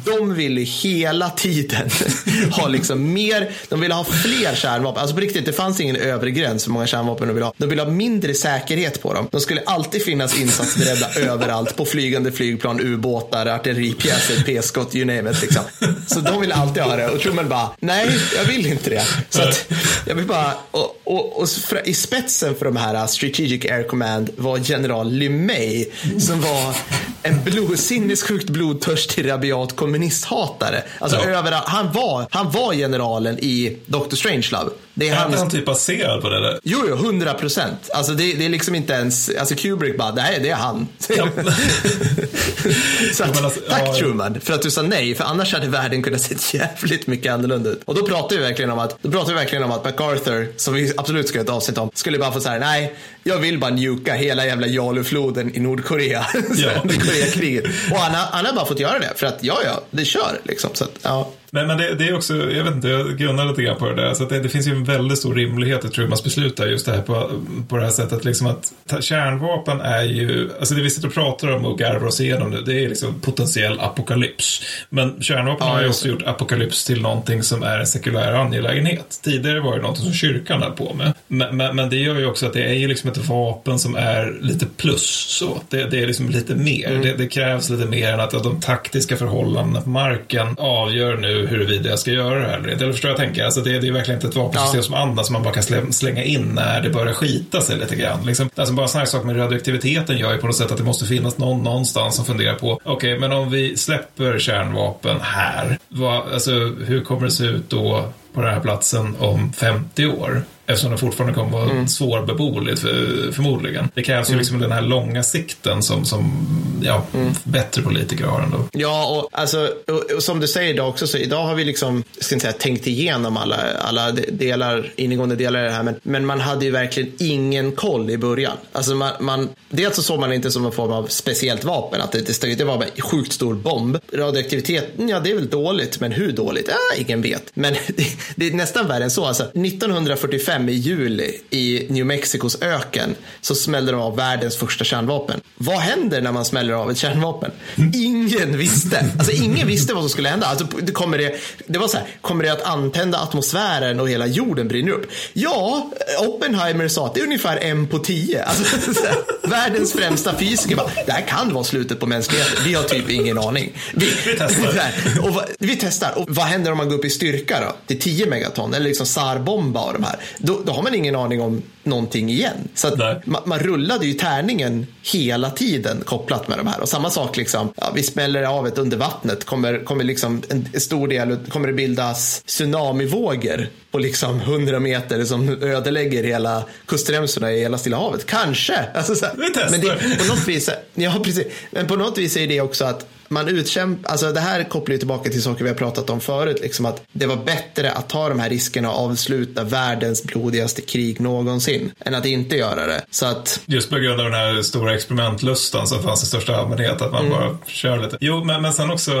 [0.05, 1.89] De vill ju hela tiden
[2.51, 5.01] ha liksom mer, de vill ha fler kärnvapen.
[5.01, 7.53] Alltså på riktigt, det fanns ingen övre gräns för hur många kärnvapen de vill ha.
[7.57, 9.27] De vill ha mindre säkerhet på dem.
[9.31, 15.41] De skulle alltid finnas insatsberedda överallt på flygande flygplan, ubåtar, artilleripjäser, p-skott, you name it.
[15.41, 15.61] Liksom.
[16.07, 17.07] Så de vill alltid ha det.
[17.07, 19.05] Och Truman bara, nej, jag vill inte det.
[19.29, 19.71] Så att,
[20.05, 21.47] jag vill bara, och, och, och
[21.85, 25.85] i spetsen för de här Strategic Air Command var general LeMay
[26.19, 26.75] som var
[27.23, 30.83] en blod, sinnessjukt blodtörstig rabiat kommunisthatare.
[30.99, 31.23] Alltså ja.
[31.23, 34.15] överallt, han var, han var generalen i Dr.
[34.15, 34.71] Strangelove.
[34.93, 36.59] Det är, är han, han typ baserad på det där?
[36.63, 37.89] Jo, jo, hundra procent.
[37.93, 40.87] Alltså det, det, är liksom inte ens, alltså Kubrick bara, nej, det är han.
[41.09, 41.27] Ja.
[43.13, 46.03] så att, alltså, tack ja, Truman för att du sa nej, för annars hade världen
[46.03, 47.81] kunnat se jävligt mycket annorlunda ut.
[47.85, 50.73] Och då pratar vi verkligen om att, då pratar vi verkligen om att MacArthur, som
[50.73, 53.71] vi absolut ska göra ett avsnitt om, skulle bara få säga nej, jag vill bara
[53.71, 56.25] njuka hela jävla Jalufloden i Nordkorea.
[56.55, 56.83] Ja
[57.25, 57.65] kriget.
[57.91, 60.69] Och han, han har bara fått göra det, för att ja, ja, det kör liksom.
[60.73, 61.31] Så att, ja.
[61.51, 63.95] Men, men det, det, är också, jag vet inte, jag grunnar lite grann på det
[63.95, 64.13] där.
[64.13, 66.91] Så det, det, finns ju en väldigt stor rimlighet i Trumans beslut där, just det
[66.91, 67.31] här på,
[67.67, 68.25] på det här sättet.
[68.25, 72.21] Liksom att kärnvapen är ju, alltså det vi sitter och pratar om och garvar oss
[72.21, 74.61] igenom nu, det är liksom potentiell apokalyps.
[74.89, 79.19] Men kärnvapen ja, har ju också gjort apokalyps till någonting som är en sekulär angelägenhet.
[79.23, 81.13] Tidigare var det någonting som kyrkan höll på med.
[81.27, 83.95] Men, men, men, det gör ju också att det är ju liksom ett vapen som
[83.95, 85.25] är lite plus.
[85.29, 85.61] Så.
[85.69, 86.89] Det, det är liksom lite mer.
[86.91, 87.01] Mm.
[87.01, 91.38] Det, det, krävs lite mer än att, att de taktiska förhållandena på marken avgör nu
[91.47, 92.83] huruvida jag ska göra det här eller inte.
[92.83, 93.45] Eller förstår jag tänker?
[93.45, 94.83] Alltså det, det är verkligen inte ett vapensystem ja.
[94.83, 98.25] som andas som man bara kan slänga in när det börjar skita sig lite grann.
[98.25, 100.83] Liksom, alltså bara sån här sak med radioaktiviteten gör ju på något sätt att det
[100.83, 105.77] måste finnas någon någonstans som funderar på, okej, okay, men om vi släpper kärnvapen här,
[105.89, 106.51] vad, alltså,
[106.85, 110.43] hur kommer det se ut då på den här platsen om 50 år?
[110.69, 111.87] Eftersom det fortfarande kommer vara mm.
[111.87, 113.89] svårbeboeligt för, förmodligen.
[113.93, 114.37] Det krävs mm.
[114.37, 116.47] ju liksom den här långa sikten som, som
[116.83, 117.33] ja, mm.
[117.43, 118.57] bättre politiker har ändå.
[118.71, 122.03] Ja, och, alltså, och, och som du säger idag också, så idag har vi liksom,
[122.19, 126.65] säga, tänkt igenom alla, alla delar, innegående delar i det här, men, men man hade
[126.65, 128.57] ju verkligen ingen koll i början.
[128.71, 132.01] Alltså man, man, dels så såg man det inte som en form av speciellt vapen,
[132.01, 133.97] att det, det, det var en sjukt stor bomb.
[134.13, 136.67] Radioaktiviteten, ja det är väl dåligt, men hur dåligt?
[136.67, 137.51] Ja, ingen vet.
[137.53, 138.05] Men det,
[138.35, 139.25] det är nästan värre än så.
[139.25, 145.41] Alltså, 1945 i juli i New Mexicos öken så smällde de av världens första kärnvapen.
[145.57, 147.51] Vad händer när man smäller av ett kärnvapen?
[147.93, 149.05] Ingen visste.
[149.17, 150.47] Alltså ingen visste vad som skulle hända.
[150.47, 151.35] Alltså, det, kommer det,
[151.67, 155.11] det var så här, kommer det att antända atmosfären och hela jorden brinner upp?
[155.33, 158.43] Ja, Oppenheimer sa att det är ungefär en på tio.
[158.43, 162.63] Alltså, här, världens främsta fysiker bara, det här kan vara slutet på mänskligheten.
[162.65, 163.73] Vi har typ ingen aning.
[163.93, 164.73] Vi, vi testar.
[164.73, 166.17] Här, och, vi testar.
[166.17, 167.75] Och vad händer om man går upp i styrka då?
[167.87, 170.19] Till 10 megaton eller liksom SAR-bomba och de här.
[170.49, 172.67] Då, då har man ingen aning om någonting igen.
[172.73, 176.81] Så man, man, rullade ju tärningen hela tiden kopplat med de här.
[176.81, 180.81] Och samma sak, liksom, ja, vi smäller av ett under vattnet, kommer, kommer liksom en
[180.81, 187.59] stor del, kommer det bildas tsunamivågor på liksom 100 meter som ödelägger hela kustremsorna i
[187.59, 188.25] hela Stilla havet.
[188.25, 188.85] Kanske.
[188.93, 189.33] Alltså, så här.
[189.71, 191.47] Men det, på något vis, ja, precis.
[191.71, 194.97] Men på något vis är det också att man utkämpar, alltså det här kopplar ju
[194.97, 198.29] tillbaka till saker vi har pratat om förut, liksom att det var bättre att ta
[198.29, 203.01] de här riskerna och avsluta världens blodigaste krig någonsin än att inte göra det.
[203.11, 203.61] Så att...
[203.65, 207.25] Just på grund av den här stora experimentlustan som fanns i största allmänhet, att man
[207.25, 207.39] mm.
[207.39, 208.17] bara kör lite.
[208.21, 209.11] Jo, men, men sen också,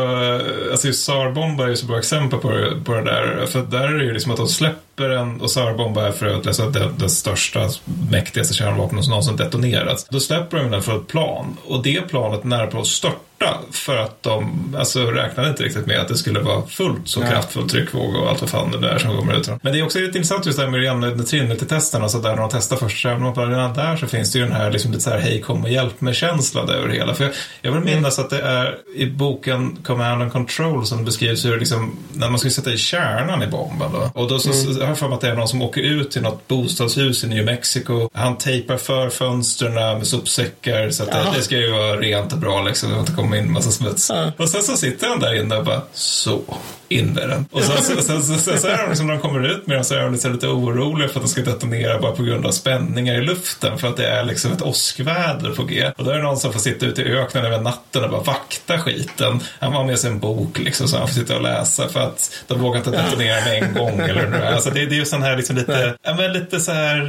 [0.71, 2.49] alltså just SAR-bomba är ju så bra exempel på,
[2.85, 6.07] på det där, för där är det ju liksom att de släpper en, och SAR-bomba
[6.07, 7.69] är för övrigt alltså den, den största,
[8.11, 10.05] mäktigaste kärnvapnen som någonsin detonerats.
[10.09, 13.59] Då släpper de den för ett plan och det planet nära på att störta borta
[13.71, 17.27] för att de alltså, räknade inte riktigt med att det skulle vara fullt så ja.
[17.27, 19.47] kraftfull tryckvåg och allt vad fan det är som kommer ut.
[19.61, 22.77] Men det är också lite intressant just det här med Trinity-testerna, alltså där de testar
[22.77, 25.41] första kärnvapen, redan där så finns det ju den här liksom lite så här hej
[25.41, 27.13] kom och hjälp med känsla över det hela.
[27.13, 31.45] För jag, jag vill minnas att det är i boken Command and Control som beskrivs
[31.45, 34.21] hur liksom, när man ska sätta i kärnan i bomben då.
[34.21, 34.73] Och då så, mm.
[34.73, 37.23] så har jag för mig att det är någon som åker ut till något bostadshus
[37.23, 38.09] i New Mexico.
[38.13, 42.39] Han tejpar för fönstren med sopsäckar så att det, det, ska ju vara rent och
[42.39, 43.05] bra liksom.
[43.05, 44.09] Det komma in massa smuts.
[44.09, 44.31] Ja.
[44.37, 46.41] Och sen så sitter han där inne och bara så
[46.89, 47.45] in med den.
[47.51, 49.77] Och sen, sen, sen, sen, sen så är de liksom, när de kommer ut med
[49.77, 52.45] den så är de lite, lite oroliga för att de ska detonera bara på grund
[52.45, 55.91] av spänningar i luften för att det är liksom ett åskväder på G.
[55.97, 58.21] Och då är det någon som får sitta ute i öknen över natten och bara
[58.21, 59.39] vakta skiten.
[59.59, 62.43] Han har med sig en bok liksom så han får sitta och läsa för att
[62.47, 63.99] de vågar inte detonera med en gång.
[63.99, 66.99] Eller alltså det, det är ju sån här liksom lite, ja, men lite så här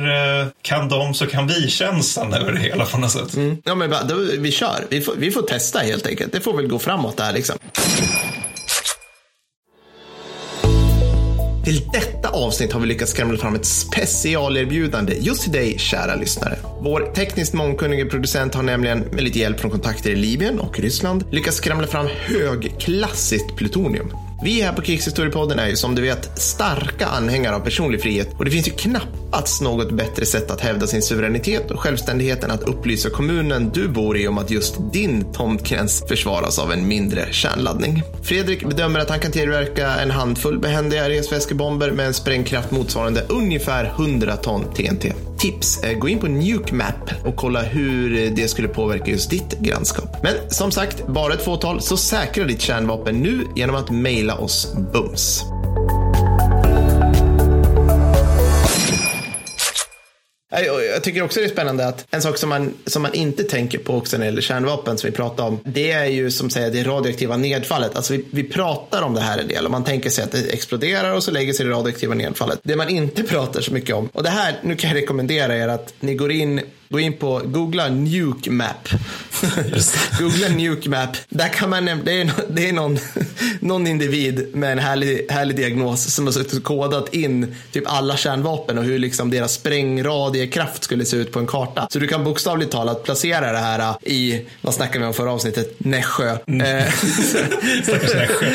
[0.41, 3.35] eh, kan de så kan vi-känslan över det hela på något sätt.
[3.35, 3.57] Mm.
[3.65, 6.33] Ja men då, vi kör, vi får, vi får testa helt enkelt.
[6.33, 7.59] Det får väl gå framåt där liksom.
[11.71, 16.59] Till detta avsnitt har vi lyckats skramla fram ett specialerbjudande just till dig, kära lyssnare.
[16.81, 21.25] Vår tekniskt mångkunnige producent har nämligen med lite hjälp från kontakter i Libyen och Ryssland
[21.31, 24.11] lyckats skramla fram högklassigt plutonium.
[24.43, 28.45] Vi här på Krigshistoriepodden är ju som du vet starka anhängare av personlig frihet och
[28.45, 32.63] det finns ju knappast något bättre sätt att hävda sin suveränitet och självständighet än att
[32.63, 38.03] upplysa kommunen du bor i om att just din tomtgräns försvaras av en mindre kärnladdning.
[38.23, 43.85] Fredrik bedömer att han kan tillverka en handfull behändiga resväskebomber med en sprängkraft motsvarande ungefär
[43.85, 45.13] 100 ton TNT.
[45.39, 50.23] Tips, eh, gå in på NukeMap och kolla hur det skulle påverka just ditt grannskap.
[50.23, 54.45] Men som sagt, bara ett fåtal, så säkra ditt kärnvapen nu genom att mejla mejla
[54.45, 55.45] oss bums.
[60.93, 63.79] Jag tycker också det är spännande att en sak som man, som man inte tänker
[63.79, 66.71] på också när det gäller kärnvapen som vi pratar om, det är ju som säger
[66.71, 67.97] det radioaktiva nedfallet.
[67.97, 70.53] Alltså vi, vi pratar om det här en del och man tänker sig att det
[70.53, 72.61] exploderar och så lägger sig det radioaktiva nedfallet.
[72.63, 75.69] Det man inte pratar så mycket om, och det här, nu kan jag rekommendera er
[75.69, 76.61] att ni går in
[76.93, 78.89] Gå in på, googla Nuke Map.
[80.19, 81.17] googla Nuke Map.
[81.29, 82.99] Där kan man, det är, det är någon,
[83.61, 88.17] någon individ med en härlig, härlig diagnos som har suttit och kodat in typ alla
[88.17, 91.87] kärnvapen och hur liksom deras sprängradiekraft skulle se ut på en karta.
[91.91, 95.75] Så du kan bokstavligt talat placera det här i, vad snackar vi om förra avsnittet,
[95.79, 96.37] Nässjö.
[96.47, 96.61] Mm.
[96.61, 96.93] Eh,
[97.83, 98.47] stackars Nässjö.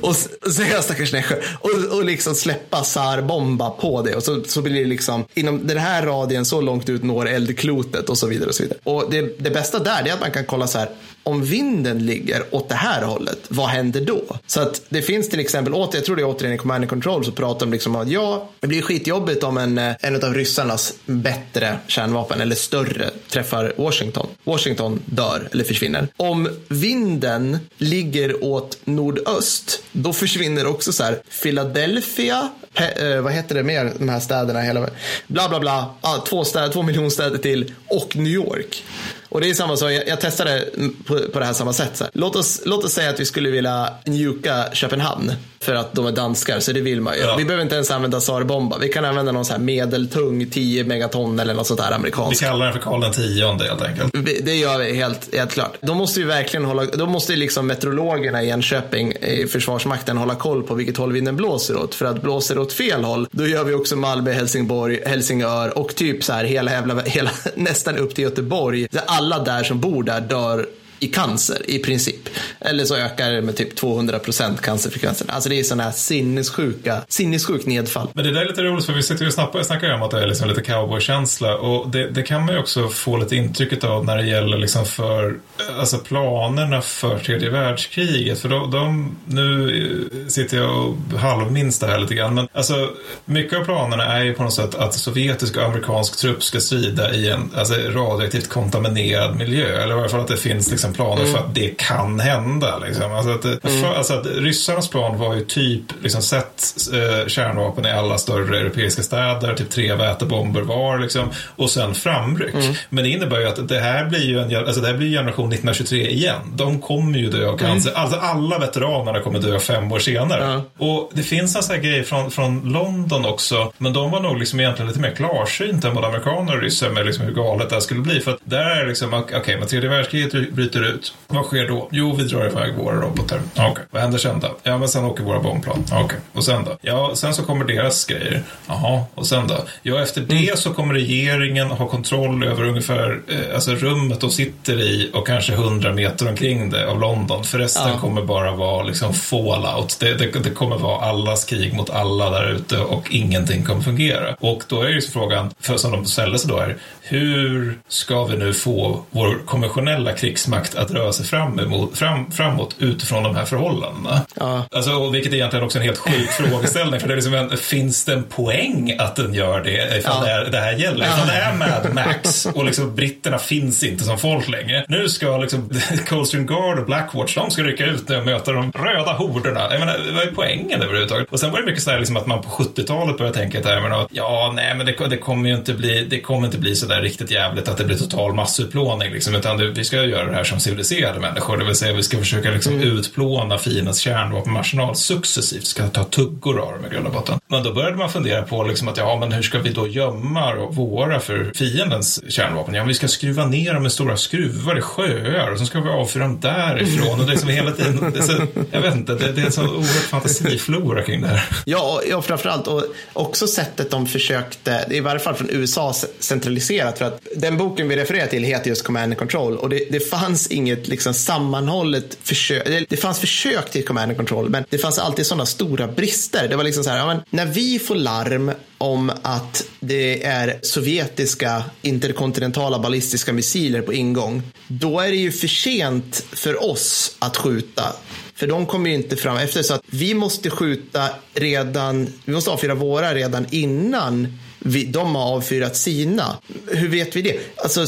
[0.00, 0.16] och,
[0.52, 1.36] säga stackars Nässjö.
[1.60, 4.14] Och, och liksom släppa SAR-bomba på det.
[4.14, 7.76] Och så, så blir det liksom, inom den här radien så långt ut når eldklot
[7.76, 8.48] klotet och så vidare.
[8.48, 8.78] Och så vidare.
[8.84, 10.88] Och det, det bästa där är att man kan kolla så här,
[11.22, 14.22] om vinden ligger åt det här hållet, vad händer då?
[14.46, 17.24] Så att det finns till exempel, jag tror det är återigen i Command and Control,
[17.24, 20.34] så pratar de liksom om att ja, det blir skitjobbigt om en, eh, en av
[20.34, 24.26] ryssarnas bättre kärnvapen eller större träffar Washington.
[24.44, 26.08] Washington dör eller försvinner.
[26.16, 33.54] Om vinden ligger åt nordöst, då försvinner också så här Philadelphia, Pe eh, vad heter
[33.54, 34.86] det mer, de här städerna, hela,
[35.26, 38.84] bla bla bla, ah, två, städer, två miljonstäder till och New York.
[39.28, 40.68] Och det är samma sak, jag, jag testade
[41.06, 41.96] på, på det här samma sätt.
[41.96, 42.10] Så här.
[42.14, 46.12] Låt, oss, låt oss säga att vi skulle vilja njuka Köpenhamn för att de är
[46.12, 47.20] danskar, så det vill man ju.
[47.20, 47.36] Ja.
[47.36, 48.78] Vi behöver inte ens använda SAR-bomba.
[48.78, 52.42] Vi kan använda någon så här medeltung 10 megaton eller något sånt där amerikanskt.
[52.42, 54.12] Vi kallar den för Karl den tionde helt enkelt.
[54.44, 55.76] Det gör vi helt, helt klart.
[55.80, 60.62] Då måste vi verkligen hålla, då måste liksom meteorologerna i Enköping, i Försvarsmakten, hålla koll
[60.62, 61.94] på vilket håll vinden blåser åt.
[61.94, 65.94] För att blåser det åt fel håll, då gör vi också Malmö, Helsingborg, Helsingör och
[65.94, 68.88] typ så här hela, hela, hela nästan upp till Göteborg.
[68.92, 70.66] Så alla där som bor där dör
[70.98, 72.28] i cancer i princip.
[72.60, 75.30] Eller så ökar det med typ 200 procent cancerfrekvensen.
[75.30, 78.08] Alltså det är sådana här sinnessjuka, sinnessjukt nedfall.
[78.12, 80.22] Men det där är lite roligt för vi sitter ju och snackar om att det
[80.22, 84.04] är liksom lite cowboykänsla och det, det, kan man ju också få lite intrycket av
[84.04, 85.36] när det gäller liksom för
[85.78, 88.38] alltså planerna för tredje världskriget.
[88.38, 89.70] För de, de nu
[90.12, 92.34] eh, sitter jag och halvminns det här lite grann.
[92.34, 92.90] Men alltså
[93.24, 97.14] mycket av planerna är ju på något sätt att sovjetisk och amerikansk trupp ska strida
[97.14, 99.82] i en alltså, radioaktivt kontaminerad miljö.
[99.82, 101.34] Eller i alla fall att det finns liksom liksom planer mm.
[101.34, 102.78] för att det kan hända.
[102.78, 103.12] Liksom.
[103.12, 103.82] Alltså, att, mm.
[103.82, 108.60] för, alltså att ryssarnas plan var ju typ liksom, sätt eh, kärnvapen i alla större
[108.60, 112.54] europeiska städer, typ tre vätebomber var liksom, och sen framryck.
[112.54, 112.74] Mm.
[112.88, 115.52] Men det innebär ju att det här blir ju en, alltså, det här blir generation
[115.52, 116.40] 1923 igen.
[116.54, 117.90] De kommer ju dö av cancer.
[117.90, 118.02] Mm.
[118.02, 120.60] Alltså alla veteranerna kommer dö fem år senare.
[120.78, 124.38] Och det finns en sån här grej från, från London också, men de var nog
[124.38, 127.74] liksom egentligen lite mer klarsynta än både amerikaner och ryssar med liksom hur galet det
[127.74, 128.20] här skulle bli.
[128.20, 131.14] För att där är liksom, okej, okay, men tredje världskriget bryter bryter ut.
[131.26, 131.88] Vad sker då?
[131.92, 133.40] Jo, vi drar iväg våra robotar.
[133.52, 133.84] Okej, okay.
[133.90, 134.56] vad händer sen då?
[134.62, 135.84] Ja, men sen åker våra bombplan.
[135.86, 136.18] Okej, okay.
[136.32, 136.76] och sen då?
[136.80, 138.42] Ja, sen så kommer deras grejer.
[138.66, 139.54] Jaha, och sen då?
[139.82, 144.80] Ja, efter det så kommer regeringen ha kontroll över ungefär eh, alltså rummet de sitter
[144.80, 147.44] i och kanske hundra meter omkring det av London.
[147.44, 147.98] För resten ja.
[147.98, 149.96] kommer bara vara liksom fallout.
[150.00, 154.36] Det, det, det, kommer vara allas krig mot alla där ute och ingenting kommer fungera.
[154.40, 158.36] Och då är ju frågan, för som de ställer sig då är, hur ska vi
[158.36, 163.44] nu få vår konventionella krigsmakt att röra sig fram emot, fram, framåt utifrån de här
[163.44, 164.20] förhållandena?
[164.34, 164.64] Ja.
[164.70, 167.00] Alltså, vilket är egentligen också en helt sjuk frågeställning.
[167.00, 170.24] För det är liksom en, finns det en poäng att den gör det ifall ja.
[170.24, 171.06] det, här, det här gäller?
[171.06, 174.84] Ifall det är Mad Max och liksom britterna finns inte som folk längre.
[174.88, 175.70] Nu ska liksom
[176.08, 179.68] Coldstream Guard och Blackwatch, de ska rycka ut nu och möta de röda horderna.
[179.70, 181.32] Jag menar, vad är poängen överhuvudtaget?
[181.32, 184.08] Och sen var det mycket så här liksom att man på 70-talet började tänka att
[184.10, 187.02] ja, nej, men det, det kommer ju inte bli, det kommer inte bli så där
[187.02, 189.12] riktigt jävligt att det blir total massutplåning.
[189.12, 191.56] Liksom, utan det, vi ska göra det här som civiliserade människor.
[191.56, 192.88] Det vill säga vi ska försöka liksom, mm.
[192.88, 195.66] utplåna fiendens kärnvapenarsenal successivt.
[195.66, 197.38] Ska ta tuggor av dem i grund och botten.
[197.48, 200.54] Men då började man fundera på liksom, att ja, men hur ska vi då gömma
[200.70, 202.74] våra för fiendens kärnvapen?
[202.74, 205.88] Ja, vi ska skruva ner dem med stora skruvar i sjöar och så ska vi
[205.88, 207.20] avfyra dem därifrån.
[207.20, 209.52] Och det är liksom hela tiden, det så, jag vet inte, det, det är en
[209.52, 211.44] sån oerhört fantasiflora kring det här.
[211.64, 216.98] Ja, ja framförallt och också sättet de försökte, i varje fall från USA, centraliserat.
[216.98, 220.00] För att den boken vi refererar till heter just Command and Control och det, det
[220.00, 222.86] fanns inget liksom sammanhållet försök.
[222.88, 226.48] Det fanns försök till Command and Control, men det fanns alltid sådana stora brister.
[226.48, 230.58] Det var liksom så här, ja, men, när vi får larm om att det är
[230.62, 237.36] sovjetiska interkontinentala ballistiska missiler på ingång, då är det ju för sent för oss att
[237.36, 237.92] skjuta.
[238.34, 242.50] För de kommer ju inte fram efter så att vi måste skjuta redan, vi måste
[242.50, 246.36] avfyra våra redan innan vi, de har avfyrat sina.
[246.66, 247.38] Hur vet vi det?
[247.56, 247.86] Alltså,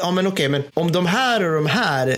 [0.00, 2.16] ja men okej, men om de här och de här,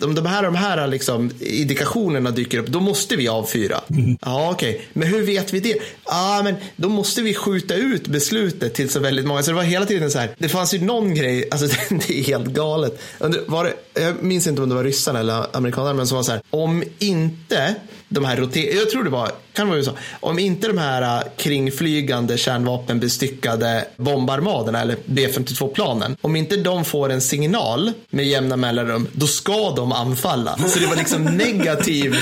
[0.00, 3.80] om de här och de här liksom, indikationerna dyker upp, då måste vi avfyra.
[3.90, 4.18] Mm.
[4.20, 5.78] Ja, okej, men hur vet vi det?
[6.04, 9.42] Ja, men då måste vi skjuta ut beslutet till så väldigt många.
[9.42, 12.22] Så det var hela tiden så här, det fanns ju någon grej, alltså det är
[12.22, 13.00] helt galet.
[13.46, 16.32] Var det, jag minns inte om det var ryssarna eller amerikanerna, men som var så
[16.32, 17.74] här, om inte
[18.08, 21.22] de här roter jag tror det var, kan vara så, om inte de här äh,
[21.36, 29.26] kringflygande kärnvapenbestyckade bombarmaderna eller B52-planen, om inte de får en signal med jämna mellanrum, då
[29.26, 30.58] ska de anfalla.
[30.68, 32.16] Så det var liksom negativ,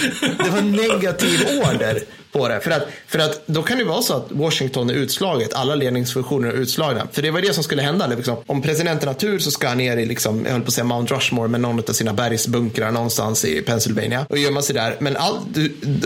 [0.45, 2.61] det var negativ order på det.
[2.61, 6.49] För att, för att då kan det vara så att Washington är utslaget, alla ledningsfunktioner
[6.49, 7.09] är utslagna.
[7.13, 8.07] För det var det som skulle hända.
[8.07, 8.37] Liksom.
[8.47, 10.85] Om presidenten har tur så ska han ner i, liksom, jag höll på att säga
[10.85, 14.97] Mount Rushmore, med någon av sina bergsbunkrar någonstans i Pennsylvania och gömma sig där.
[14.99, 15.39] Men all,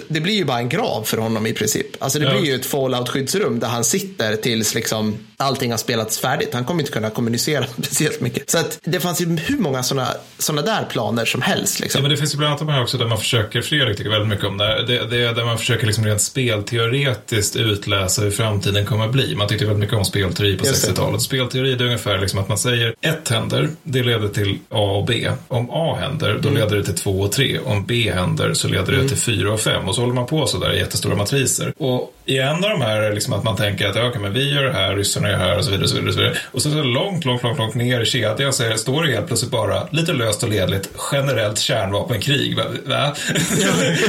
[0.08, 1.86] det blir ju bara en grav för honom i princip.
[1.98, 2.32] Alltså det ja.
[2.32, 6.54] blir ju ett fallout-skyddsrum där han sitter tills liksom allting har spelats färdigt.
[6.54, 8.50] Han kommer inte kunna kommunicera speciellt mycket.
[8.50, 11.80] Så att det fanns ju hur många sådana såna där planer som helst.
[11.80, 11.98] Liksom.
[11.98, 14.10] Ja, men det finns ju bland annat de här också där man försöker, Fredrik tycker
[14.10, 18.30] väldigt mycket om det, det, det är där man försöker liksom rent spelteoretiskt utläsa hur
[18.30, 19.34] framtiden kommer att bli.
[19.36, 21.22] Man tyckte väldigt mycket om spelteori på 60-talet.
[21.22, 25.30] Spelteori är ungefär liksom att man säger ett händer, det leder till A och B.
[25.48, 26.60] Om A händer, då mm.
[26.60, 27.58] leder det till 2 och 3.
[27.64, 29.08] Om B händer så leder det mm.
[29.08, 29.88] till 4 och 5.
[29.88, 31.72] Och så håller man på så där i jättestora matriser.
[31.78, 34.32] Och i en av de här är liksom att man tänker att ja, okay, men
[34.32, 35.84] vi gör det här, ryssarna gör det här och så vidare.
[35.84, 36.38] Och så, vidare, och så, vidare.
[36.52, 39.50] och så, så långt, långt, långt, långt ner i kedjan så står det helt plötsligt
[39.50, 42.56] bara lite löst och ledligt generellt kärnvapenkrig.
[42.56, 42.64] Va?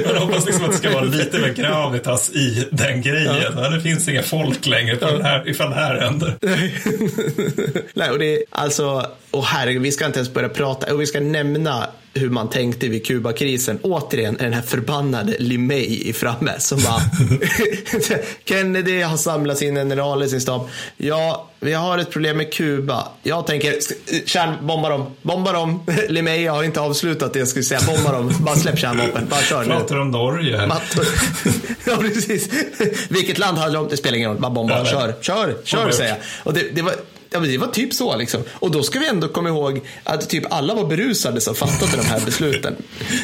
[0.06, 3.36] Man hoppas liksom att det ska vara lite mer gravitas i den grejen.
[3.56, 3.70] Ja.
[3.70, 6.36] Det finns inga folk längre på den här, ifall det här händer.
[7.94, 11.06] Nej, och det är alltså, och herregud, vi ska inte ens börja prata, och vi
[11.06, 13.80] ska nämna hur man tänkte vid Kubakrisen.
[13.82, 17.02] Återigen är den här förbannade Limey i framme som bara
[18.46, 20.70] Kennedy har samlat sina generaler i sin stab.
[20.98, 23.08] Ja, vi har ett problem med Kuba.
[23.24, 23.76] Jag tänker
[24.26, 25.84] kärnbomba dem, bomba dem.
[26.10, 27.80] Limey har inte avslutat det jag skulle säga.
[27.88, 29.70] Bomba dem, bara släpp kärnvapen, bara kör nu.
[29.70, 30.58] Pratar om Norge?
[31.86, 32.50] ja, precis.
[33.10, 33.90] Vilket land handlar det om?
[33.90, 36.20] Det spelar ingen roll, bara bomba, kör, kör, kör säger jag.
[36.44, 36.94] Och det, det var
[37.34, 38.42] Ja, men det var typ så liksom.
[38.52, 42.04] Och då ska vi ändå komma ihåg att typ alla var berusade som fattade de
[42.06, 42.76] här besluten.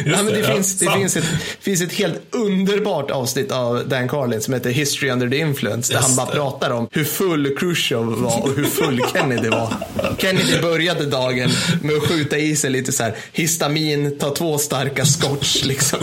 [0.06, 1.26] ja, men det, det finns, det finns, ett,
[1.60, 5.94] finns ett helt underbart avsnitt av Dan Carlin som heter History Under the Influence.
[5.94, 6.32] Där Just han bara det.
[6.32, 9.74] pratar om hur full Khrushchev var och hur full Kennedy var.
[10.18, 11.50] Kennedy började dagen
[11.82, 16.00] med att skjuta i sig lite så här histamin, ta två starka scotch liksom.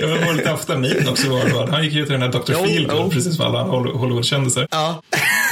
[0.00, 1.70] Ja, men var lite aftamin också var det.
[1.72, 2.52] Han gick ju till den här Dr.
[2.52, 4.66] Feelgood precis som alla Hollywood-kändisar.
[4.70, 5.02] Ja,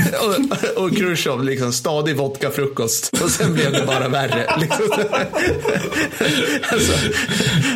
[0.76, 4.56] och, och Khrushchev liksom stadig vodkafrukost och sen blev det bara värre.
[4.60, 4.90] Liksom.
[6.68, 6.92] alltså,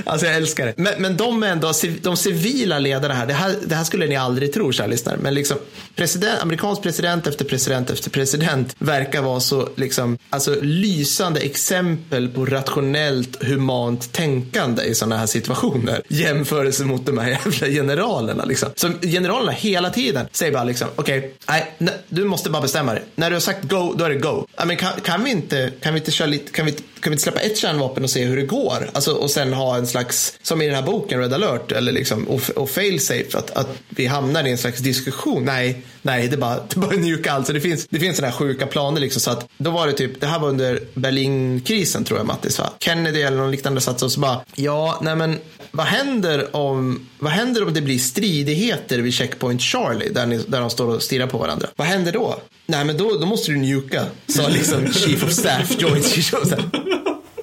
[0.04, 0.74] alltså, jag älskar det.
[0.76, 1.72] Men, men de är ändå,
[2.02, 5.34] de civila ledarna här, det här, det här skulle ni aldrig tro, kära lyssnare, men
[5.34, 5.56] liksom
[5.96, 12.44] president, amerikansk president efter president efter president verkar vara så liksom, alltså, lysande exempel på
[12.46, 16.02] rationellt humant tänkande i sådana här situationer.
[16.08, 18.44] Jämförelse mot de här jävla generalerna.
[18.44, 18.68] Liksom.
[18.74, 23.02] Så generalerna hela tiden säger bara liksom, okej, okay, du måste bara bestämma dig.
[23.14, 24.46] När du har sagt go, då är det go.
[24.62, 27.10] I mean, kan, kan, vi inte, kan vi inte köra lite, kan vi, kan vi
[27.10, 28.90] inte släppa ett kärnvapen och se hur det går?
[28.92, 32.24] Alltså, och sen ha en slags, som i den här boken Red alert, eller liksom,
[32.24, 35.44] och, och fail safe, att, att vi hamnar i en slags diskussion.
[35.44, 37.46] Nej, nej, det bara, det är bara njuka allt.
[37.46, 39.20] Så det finns, det finns sådana här sjuka planer liksom.
[39.20, 42.70] Så att då var det typ, det här var under Berlinkrisen tror jag Mattis va?
[42.80, 45.38] Kennedy eller någon liknande satt och så bara, ja, nej men
[45.70, 50.60] vad händer om, vad händer om det blir stridigheter vid checkpoint Charlie där, ni, där
[50.60, 51.68] de står och stirrar på varandra?
[51.76, 52.36] Vad händer då?
[52.66, 56.46] Nej, men då, då måste du njuka, sa liksom Chief of Staff, Joint Chief of
[56.46, 56.64] Staff.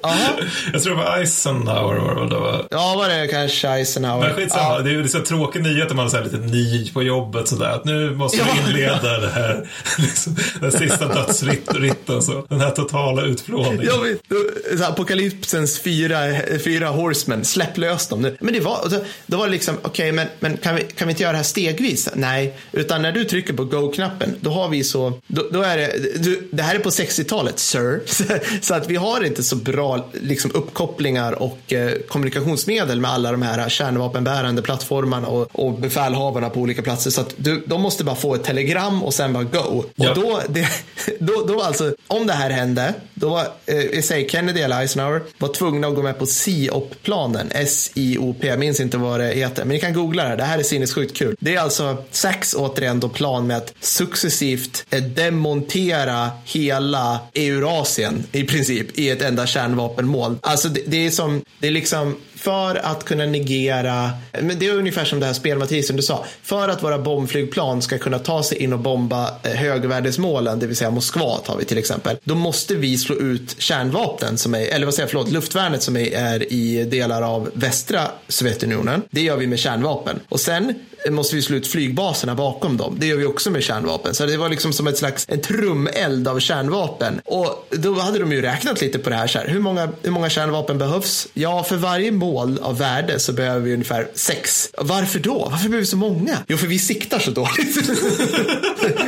[0.72, 2.66] Jag tror det var Eisenhower var det var.
[2.70, 4.26] Ja, var det kanske Eisenhower?
[4.26, 4.78] Men skitsamma, ja.
[4.78, 7.70] det är ju så tråkig nyhet om man är lite ny på jobbet sådär.
[7.70, 12.22] Att nu måste vi inleda det här, liksom, den sista dödsritten.
[12.22, 12.46] Så.
[12.48, 13.86] Den här totala utplåningen.
[13.86, 16.18] Ja, men, apokalypsens fyra,
[16.64, 18.36] fyra horsemen, släpp lös dem nu.
[18.40, 18.96] Men det var, då,
[19.26, 21.38] då var det liksom, okej, okay, men, men kan, vi, kan vi inte göra det
[21.38, 22.08] här stegvis?
[22.14, 25.92] Nej, utan när du trycker på go-knappen, då har vi så, då, då är det,
[26.16, 28.00] du, det här är på 60-talet, sir.
[28.60, 33.42] så att vi har inte så bra liksom, uppkopplingar och eh, kommunikationsmedel med alla de
[33.42, 37.10] här kärnvapenbärande plattformarna och, och befälhavarna på olika platser.
[37.10, 39.84] Så att du, de måste bara få ett telegram och sen bara go.
[39.94, 40.10] Ja.
[40.10, 40.68] Och då, det,
[41.18, 45.48] då, då alltså, om det här hände, då var, eh, säger Kennedy eller Eisenhower var
[45.48, 47.48] tvungna att gå med på SIOP-planen.
[47.50, 50.36] S-I-O-P, jag minns inte vad det heter, men ni kan googla det här.
[50.36, 51.36] Det här är sinnessjukt kul.
[51.40, 58.44] Det är alltså Sachs återigen då plan med att successivt eh, demontera hela Eurasien i
[58.44, 60.38] princip i ett enda kärnvapen vapenmål.
[60.40, 64.74] Alltså det, det, är som, det är liksom för att kunna negera, men det är
[64.74, 68.58] ungefär som det här spelmatrisen du sa, för att våra bombflygplan ska kunna ta sig
[68.58, 72.74] in och bomba eh, högvärdesmålen, det vill säga Moskva tar vi till exempel, då måste
[72.74, 76.84] vi slå ut kärnvapnen som är, eller vad säger jag, förlåt, luftvärnet som är i
[76.84, 79.02] delar av västra Sovjetunionen.
[79.10, 80.20] Det gör vi med kärnvapen.
[80.28, 80.74] Och sen
[81.10, 82.96] måste vi slå ut flygbaserna bakom dem.
[82.98, 84.14] Det gör vi också med kärnvapen.
[84.14, 87.20] Så det var liksom som ett slags en trumeld av kärnvapen.
[87.24, 89.26] Och då hade de ju räknat lite på det här.
[89.26, 91.28] Så här hur, många, hur många kärnvapen behövs?
[91.34, 94.70] Ja, för varje mål av värde så behöver vi ungefär sex.
[94.78, 95.48] Varför då?
[95.50, 96.38] Varför behöver vi så många?
[96.46, 97.88] Jo, för vi siktar så dåligt.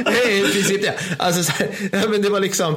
[0.05, 0.95] det är i princip det.
[1.19, 2.77] Alltså, så här, men det var liksom,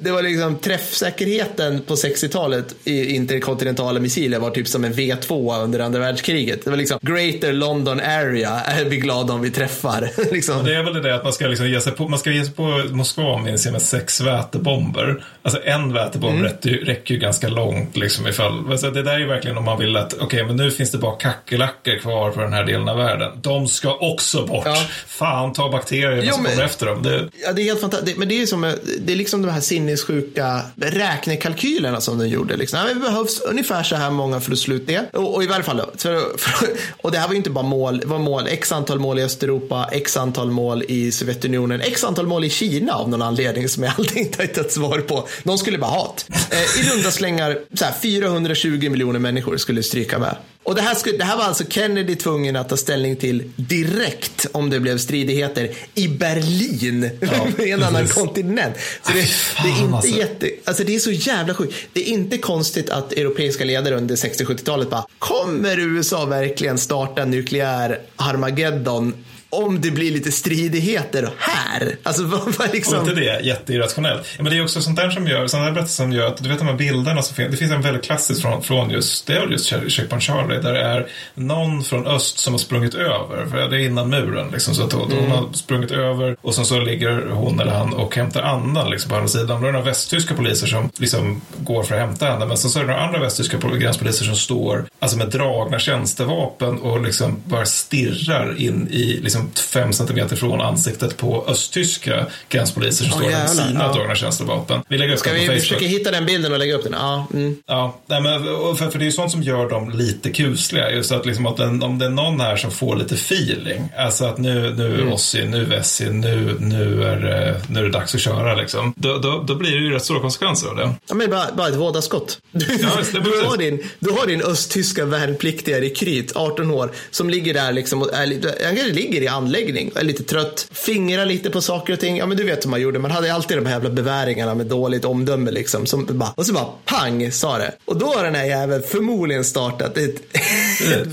[0.00, 5.80] det var liksom träffsäkerheten på 60-talet i interkontinentala missiler var typ som en V2 under
[5.80, 6.64] andra världskriget.
[6.64, 10.10] Det var liksom Greater London Area är vi glada om vi träffar.
[10.32, 10.64] liksom.
[10.64, 12.54] Det är väl det att man ska liksom ge sig på, man ska ge sig
[12.54, 15.24] på Moskva minns jag med sex vätebomber.
[15.42, 16.44] Alltså en vätebomb mm.
[16.44, 19.78] räcker, räcker ju ganska långt liksom ifall, alltså det där är ju verkligen om man
[19.78, 22.88] vill att, okej okay, men nu finns det bara kackerlackor kvar på den här delen
[22.88, 23.32] av världen.
[23.42, 24.62] De ska också bort.
[24.66, 24.76] Ja.
[25.06, 27.02] Fan, ta bakterier som kommer efter dem.
[27.02, 27.28] Det...
[27.42, 28.18] Ja, det är helt fantastiskt.
[28.18, 32.56] Men det är som, det är liksom de här sinnessjuka räknekalkylerna som den gjorde.
[32.56, 32.78] Liksom.
[32.78, 35.18] Ja, det behövs ungefär så här många för att sluta det.
[35.18, 36.68] Och, och i varje fall för, för,
[37.02, 39.88] och det här var ju inte bara mål, var mål x antal mål i Östeuropa,
[39.92, 43.92] x antal mål i Sovjetunionen, x antal mål i Kina av någon anledning som jag
[43.98, 45.28] alltid inte hittat svar på.
[45.42, 46.56] De skulle bara ha det.
[46.56, 50.36] Eh, I runda slängar så här, 420 miljoner människor skulle skulle stryka med.
[50.62, 54.46] Och det här, skulle, det här var alltså Kennedy tvungen att ta ställning till direkt
[54.52, 58.74] om det blev stridigheter i Berlin, ja, en annan kontinent.
[59.02, 59.28] Så det,
[59.62, 60.18] det, är inte alltså.
[60.18, 61.74] jätte, alltså det är så jävla sjukt.
[61.92, 68.00] Det är inte konstigt att europeiska ledare under 60-70-talet bara, kommer USA verkligen starta nukleär
[68.16, 69.14] Armageddon
[69.50, 71.96] om det blir lite stridigheter här.
[72.02, 72.98] Alltså vad, vad liksom...
[72.98, 74.26] Och inte det jätteirrationellt.
[74.36, 76.36] Ja, men det är också sånt där som gör, sådana där berättelser som gör att,
[76.36, 79.26] du vet de här bilderna som finns, det finns en väldigt klassisk från, från just,
[79.26, 83.46] det är just Checkpoint Charlie, där det är någon från öst som har sprungit över,
[83.50, 85.18] för det är innan muren liksom, så att då, mm.
[85.18, 89.10] hon har sprungit över och sen så ligger hon eller han och hämtar andan liksom,
[89.10, 89.60] på andra sidan.
[89.60, 92.70] Då är det några västtyska poliser som liksom går för att hämta henne, men sen
[92.70, 97.42] så är det några andra västtyska gränspoliser som står alltså med dragna tjänstevapen och liksom
[97.44, 103.30] bara stirrar in i liksom fem centimeter från ansiktet på östtyska gränspoliser som oh, står
[103.30, 103.92] med sina ja.
[103.92, 104.80] dragna tjänstevapen.
[104.88, 106.92] Vi lägger upp Ska vi försöka hitta den bilden och lägga upp den?
[106.92, 107.56] Ja, mm.
[107.66, 108.44] ja nej, men,
[108.76, 110.90] för, för det är ju sånt som gör dem lite kusliga.
[110.90, 114.24] Just att, liksom, att den, om det är någon här som får lite feeling, alltså
[114.24, 115.12] att nu, nu mm.
[115.12, 118.94] Ossi, nu Vessi, nu, nu, är, nu är det dags att köra liksom.
[118.96, 120.94] Då, då, då blir det ju rätt stora konsekvenser av det.
[121.08, 122.38] Ja, men bara, bara ett vådaskott.
[122.56, 127.54] Du, ja, du, har din, du har din östtyska värnpliktiga rekryt, 18 år, som ligger
[127.54, 128.26] där liksom, och är,
[128.66, 132.16] han kanske ligger i anläggning, är lite trött, fingrar lite på saker och ting.
[132.16, 132.98] Ja, men du vet hur man gjorde.
[132.98, 135.86] Man hade alltid de här jävla beväringarna med dåligt omdöme liksom.
[135.86, 137.72] Som bara, och så bara pang sa det.
[137.84, 140.16] Och då har den här jäveln förmodligen startat ett...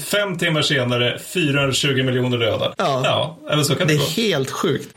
[0.06, 2.74] Fem timmar senare, 420 miljoner döda.
[2.78, 4.06] Ja, ja eller så kan det, det gå.
[4.16, 4.90] Det är helt sjukt.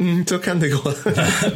[0.00, 0.92] Mm, så kan det gå.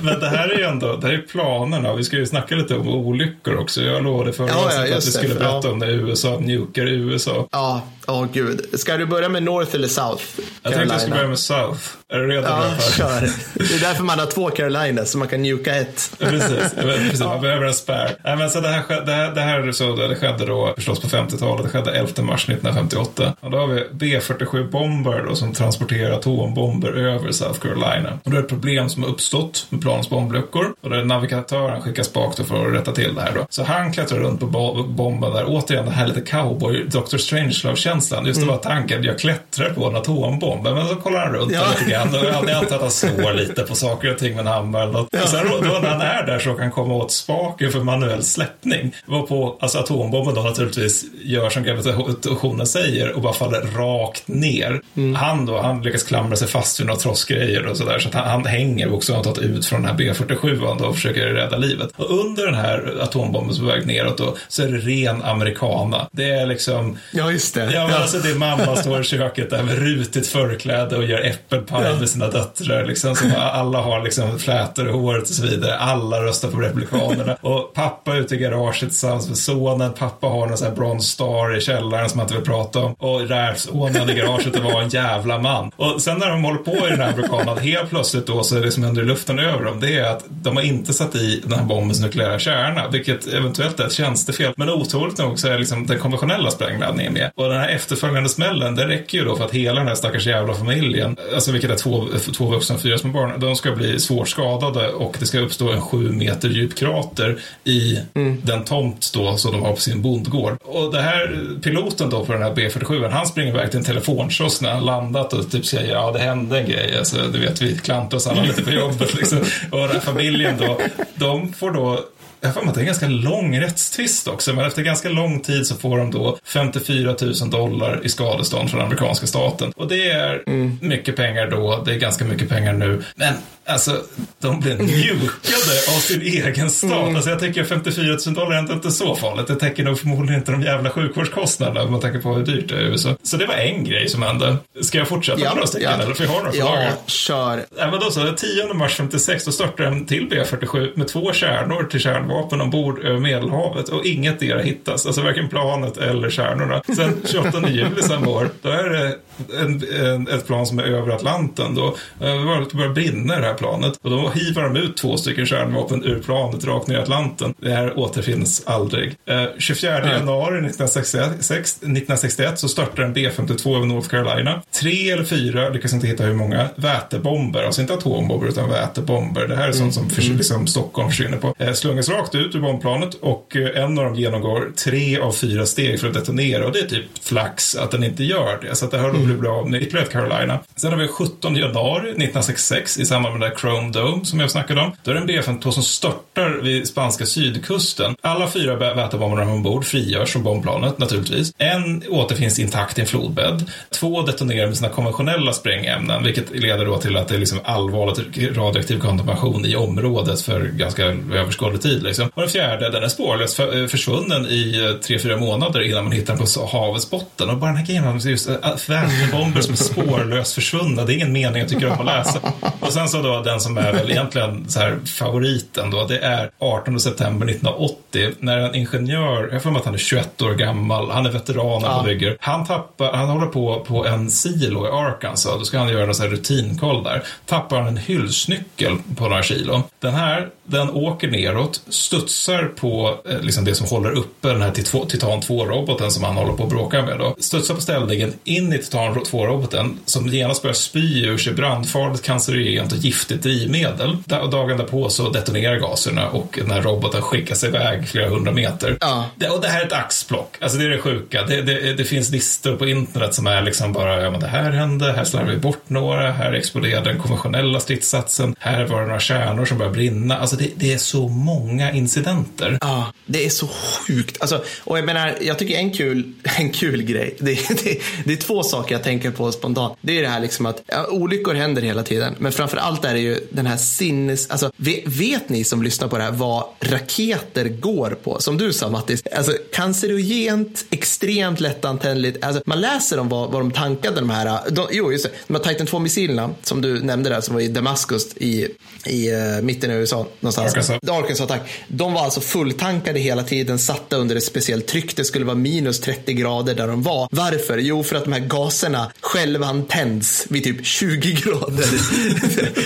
[0.01, 1.95] Men det här är ju ändå, det här är planerna.
[1.95, 3.83] Vi ska ju snacka lite om olyckor också.
[3.83, 5.71] Jag lovade förra ja, ja, att vi skulle berätta ja.
[5.71, 7.49] om när USA mjukar USA.
[7.51, 8.67] Ja, Åh oh, gud.
[8.73, 10.25] Ska du börja med North eller South?
[10.35, 10.53] Carolina?
[10.63, 11.81] Jag tänkte jag skulle börja med South.
[12.15, 12.47] Är du redo?
[12.49, 13.21] Ja, kör.
[13.55, 16.11] Det är därför man har två Carolina, så man kan njuka ett.
[16.19, 17.21] precis, precis.
[17.21, 18.17] man behöver en spärr.
[18.25, 21.09] Nej, men så det, här, det, här, det här så, det skedde då förstås på
[21.09, 21.65] 50-talet.
[21.65, 23.35] Det skedde 11 mars 1958.
[23.41, 28.19] Och då har vi B-47 bomber som transporterar atombomber över South Carolina.
[28.25, 30.75] Och då är det ett problem som har uppstått med planens bombluckor.
[30.81, 33.47] Och där navigatören skickas bak för att rätta till det här då.
[33.49, 34.47] Så han klättrar runt på
[34.89, 35.45] bomben där.
[35.47, 37.17] Återigen, det här lite cowboy, Dr.
[37.17, 38.27] Strangelove känslan.
[38.27, 40.65] Just det var tanken, jag klättrar på en atombomb.
[40.65, 41.65] Men så kollar han runt ja.
[41.79, 42.04] lite grann.
[42.09, 44.93] Och jag antar att han slår lite på saker och ting med en hammare eller
[44.93, 45.09] något.
[45.11, 45.27] Ja.
[45.27, 48.23] Sen då, då när han är där så kan han komma åt spaken för manuell
[48.23, 48.95] släppning.
[49.07, 54.81] Varpå alltså atombomben då naturligtvis gör som gravitationen säger och bara faller rakt ner.
[54.97, 55.15] Mm.
[55.15, 57.99] Han då, han lyckas klamra sig fast vid några trossgrejer och sådär.
[57.99, 60.95] Så att han, han hänger också och tagit ut från den här B47 då och
[60.95, 61.91] försöker rädda livet.
[61.97, 66.09] Och under den här atombombens väg neråt då så är det ren amerikana.
[66.13, 66.99] Det är liksom...
[67.13, 67.73] Ja, just det.
[67.73, 71.21] Ja, men alltså det är mamma står i köket där med rutigt förkläde och gör
[71.21, 72.07] äppelpaj ja.
[72.07, 72.85] sina döttrar.
[72.85, 75.77] Liksom, som alla har liksom flätor i håret och så vidare.
[75.77, 77.37] Alla röstar på Republikanerna.
[77.43, 79.93] Och pappa är ute i garaget tillsammans med sonen.
[79.93, 82.93] Pappa har en sån här Bronze Star i källaren som man inte vill prata om.
[82.93, 85.71] Och där sonen i garaget och var en jävla man.
[85.77, 88.61] Och sen när de håller på i den här amerikanen, helt plötsligt då så är
[88.61, 89.81] det som under luften över dem.
[89.81, 93.81] Det är att de har inte satt i den här bombens nukleära kärna, vilket eventuellt
[93.81, 94.53] är ett tjänstefel.
[94.57, 97.31] Men otroligt nog så är liksom den konventionella sprängladdningen med.
[97.35, 100.27] Och den här efterföljande smällen, det räcker ju då för att hela den här stackars
[100.27, 102.07] jävla familjen, alltså vilket är två,
[102.37, 105.73] två vuxna och fyra små barn, de ska bli svårt skadade och det ska uppstå
[105.73, 108.41] en sju meter djup krater i mm.
[108.43, 110.57] den tomt då som de har på sin bondgård.
[110.65, 114.61] Och det här piloten då på den här B47, han springer iväg till en telefonkiosk
[114.61, 117.79] när han landat och typ säger ja det hände en grej, alltså, du vet vi
[117.79, 119.39] klantar oss alla lite på jobbet liksom.
[119.71, 120.79] Och den här familjen då,
[121.15, 122.01] de får då
[122.45, 125.67] jag har att det är en ganska lång rättstvist också, men efter ganska lång tid
[125.67, 129.73] så får de då 54 000 dollar i skadestånd från amerikanska staten.
[129.77, 130.79] Och det är mm.
[130.83, 133.03] mycket pengar då, det är ganska mycket pengar nu.
[133.15, 133.35] Men
[133.67, 134.03] Alltså,
[134.41, 136.93] de blir mjukade av sin egen stat.
[136.93, 137.17] Mm.
[137.17, 139.47] Alltså, jag tänker 54 000 dollar är inte så farligt.
[139.47, 142.75] Det täcker nog förmodligen inte de jävla sjukvårdskostnaderna om man tänker på hur dyrt det
[142.75, 143.17] är i USA.
[143.23, 144.57] Så det var en grej som hände.
[144.81, 145.91] Ska jag fortsätta ja, med några stycken?
[145.99, 146.03] Ja.
[146.05, 147.65] Eller för jag har några Ja, ja kör.
[147.79, 151.85] Ja, men då så, 10 mars 56 då startade en till B47 med två kärnor
[151.85, 155.07] till kärnvapen ombord över Medelhavet och inget där hittas.
[155.07, 156.83] Alltså varken planet eller kärnorna.
[156.97, 159.17] Sen 28 juli samma år, då är det
[159.61, 161.75] en, en, ett plan som är över Atlanten.
[161.75, 163.99] Då det börjar brinna det här planet.
[164.03, 167.55] Och då hivar de ut två stycken kärnvapen ur planet rakt ner i Atlanten.
[167.59, 169.17] Det här återfinns aldrig.
[169.27, 170.11] Eh, 24 mm.
[170.11, 174.63] januari 1961, 1961 så startar en B-52 över North Carolina.
[174.81, 177.63] Tre eller fyra, lyckas inte hitta hur många, vätebomber.
[177.63, 179.49] Alltså inte atombomber utan vätebomber.
[179.49, 180.17] Det här är sånt som mm.
[180.19, 180.37] mm.
[180.37, 181.55] liksom Stockholm försvinner på.
[181.59, 185.67] Eh, slungas rakt ut ur bombplanet och eh, en av dem genomgår tre av fyra
[185.67, 186.67] steg för att detonera.
[186.67, 188.75] Och det är typ flax att den inte gör det.
[188.75, 189.25] Så att det har mm.
[189.25, 190.59] blivit bra med ytterligare Carolina.
[190.77, 194.81] Sen har vi 17 januari 1966 i samband med där Chrome Dome som jag snackade
[194.81, 194.93] om.
[195.03, 198.17] Då är det en B-52 som störtar vid spanska sydkusten.
[198.21, 201.53] Alla fyra vätebomberna ombord frigörs från bombplanet naturligtvis.
[201.59, 203.71] En återfinns intakt i en flodbädd.
[203.91, 208.19] Två detonerar med sina konventionella sprängämnen, vilket leder då till att det är liksom allvarligt
[208.57, 212.03] radioaktiv kontamination i området för ganska överskådlig tid.
[212.03, 212.31] Liksom.
[212.35, 216.13] Och den fjärde, den är spårlöst eh, försvunnen i eh, tre, fyra månader innan man
[216.13, 217.51] hittar den på havets botten.
[217.51, 218.57] Och bara den här grejen, just eh,
[218.89, 222.41] vätebomber som är spårlöst försvunna, det är ingen mening jag tycker om att läsa.
[222.81, 226.51] Och sen så då den som är väl egentligen så här favoriten då, det är
[226.59, 231.11] 18 september 1980 när en ingenjör, jag får mig att han är 21 år gammal,
[231.11, 231.99] han är veteran ja.
[231.99, 232.37] på bygger.
[232.41, 236.15] Han tappar, han håller på på en silo i Arkansas, då ska han göra en
[236.15, 237.23] sån här rutinkoll där.
[237.47, 239.83] Tappar han en hylsnyckel på några kilo.
[240.01, 244.71] Den här, den åker neråt, studsar på eh, liksom det som håller uppe den här
[244.71, 247.35] Titan 2-roboten som han håller på att bråka med då.
[247.39, 252.93] Studsar på ställningen in i Titan 2-roboten som genast börjar spy ur sig brandfarligt, cancerogent
[252.93, 254.17] och giftigt drivmedel.
[254.27, 258.97] Dagen därpå så detonerar gaserna och den här roboten skickas iväg flera hundra meter.
[259.01, 259.25] Ja.
[259.37, 260.57] Det, och det här är ett axplock.
[260.61, 261.43] Alltså det är det sjuka.
[261.43, 264.71] Det, det, det, finns listor på internet som är liksom bara, ja men det här
[264.71, 269.21] hände, här slarvade vi bort några, här exploderade den konventionella stridsatsen, här var det några
[269.21, 270.39] kärnor som började brinna.
[270.39, 272.79] Alltså Alltså, det, det är så många incidenter.
[272.81, 274.37] Ja, det är så sjukt.
[274.41, 278.37] Alltså, och jag menar, jag tycker en kul, en kul grej, det, det, det är
[278.37, 279.99] två saker jag tänker på spontant.
[280.01, 283.15] Det är det här liksom att ja, olyckor händer hela tiden, men framför allt är
[283.15, 286.65] det ju den här sinnes, alltså vet, vet ni som lyssnar på det här vad
[286.81, 288.41] raketer går på?
[288.41, 292.45] Som du sa Mattis, alltså cancerogent, extremt lättantändligt.
[292.45, 295.55] Alltså, man läser om vad, vad de tankade de här, de, jo just det, de
[295.55, 298.69] här Titan 2-missilerna som du nämnde där som var i Damaskus i,
[299.07, 300.71] i uh, mitten av USA någonstans.
[300.71, 301.11] Arkansas.
[301.11, 301.61] Arkansas, tack.
[301.89, 305.17] De var alltså fulltankade hela tiden, satta under ett speciellt tryck.
[305.17, 307.29] Det skulle vara minus 30 grader där de var.
[307.31, 307.79] Varför?
[307.79, 311.87] Jo, för att de här gaserna självantänds vid typ 20 grader.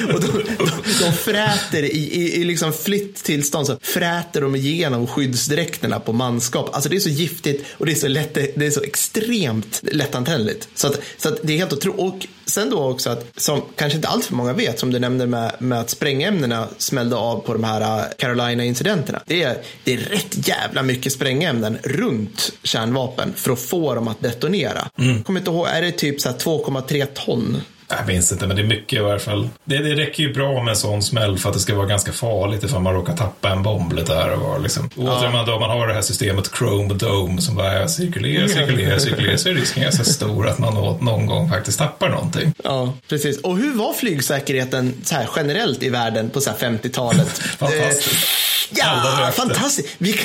[0.14, 0.26] och de,
[0.58, 0.70] de,
[1.04, 6.70] de fräter i, i, i liksom flytt tillstånd så fräter de igenom skyddsdräkterna på manskap.
[6.72, 10.68] Alltså det är så giftigt och det är så, lätt, det är så extremt lättantändligt.
[10.74, 12.00] Så, att, så att det är helt otroligt.
[12.00, 15.26] Och sen då också att, som kanske inte allt för många vet, som du nämnde
[15.26, 19.20] med, med att sprängämnena smällde av på de här äh, Carolina-incidenterna.
[19.26, 24.20] Det är, det är rätt jävla mycket sprängämnen runt kärnvapen för att få dem att
[24.20, 24.88] detonera.
[24.98, 25.22] Mm.
[25.22, 28.98] Kommer inte ihåg, är det typ 2,3 ton jag minns inte, men det är mycket
[28.98, 29.48] i varje fall.
[29.64, 32.12] Det, det räcker ju bra med en sån smäll för att det ska vara ganska
[32.12, 34.58] farligt ifall man råkar tappa en bomb lite här och var.
[34.58, 34.90] Liksom.
[34.96, 35.30] Och ja.
[35.32, 39.48] man, då man har det här systemet Chrome Dome som bara cirkulerar, cirkulerar, cirkulerar så
[39.48, 42.52] är risken ganska stor att man någon gång faktiskt tappar någonting.
[42.64, 43.40] Ja, precis.
[43.40, 47.38] Och hur var flygsäkerheten så här generellt i världen på 50-talet?
[47.38, 48.28] Fantastiskt.
[48.70, 49.88] Ja, fantastiskt.
[49.98, 50.20] Vi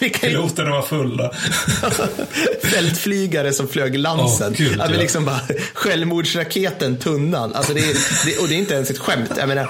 [0.20, 1.30] Piloterna var fulla.
[2.62, 4.52] Fältflygare som flög Lansen.
[4.52, 4.86] Oh, Gud, ja.
[4.86, 5.40] liksom bara,
[5.74, 7.54] självmordsraketen Tunnan.
[7.54, 7.94] Alltså det är,
[8.26, 9.30] det, och det är inte ens ett skämt.
[9.36, 9.68] Jag menar,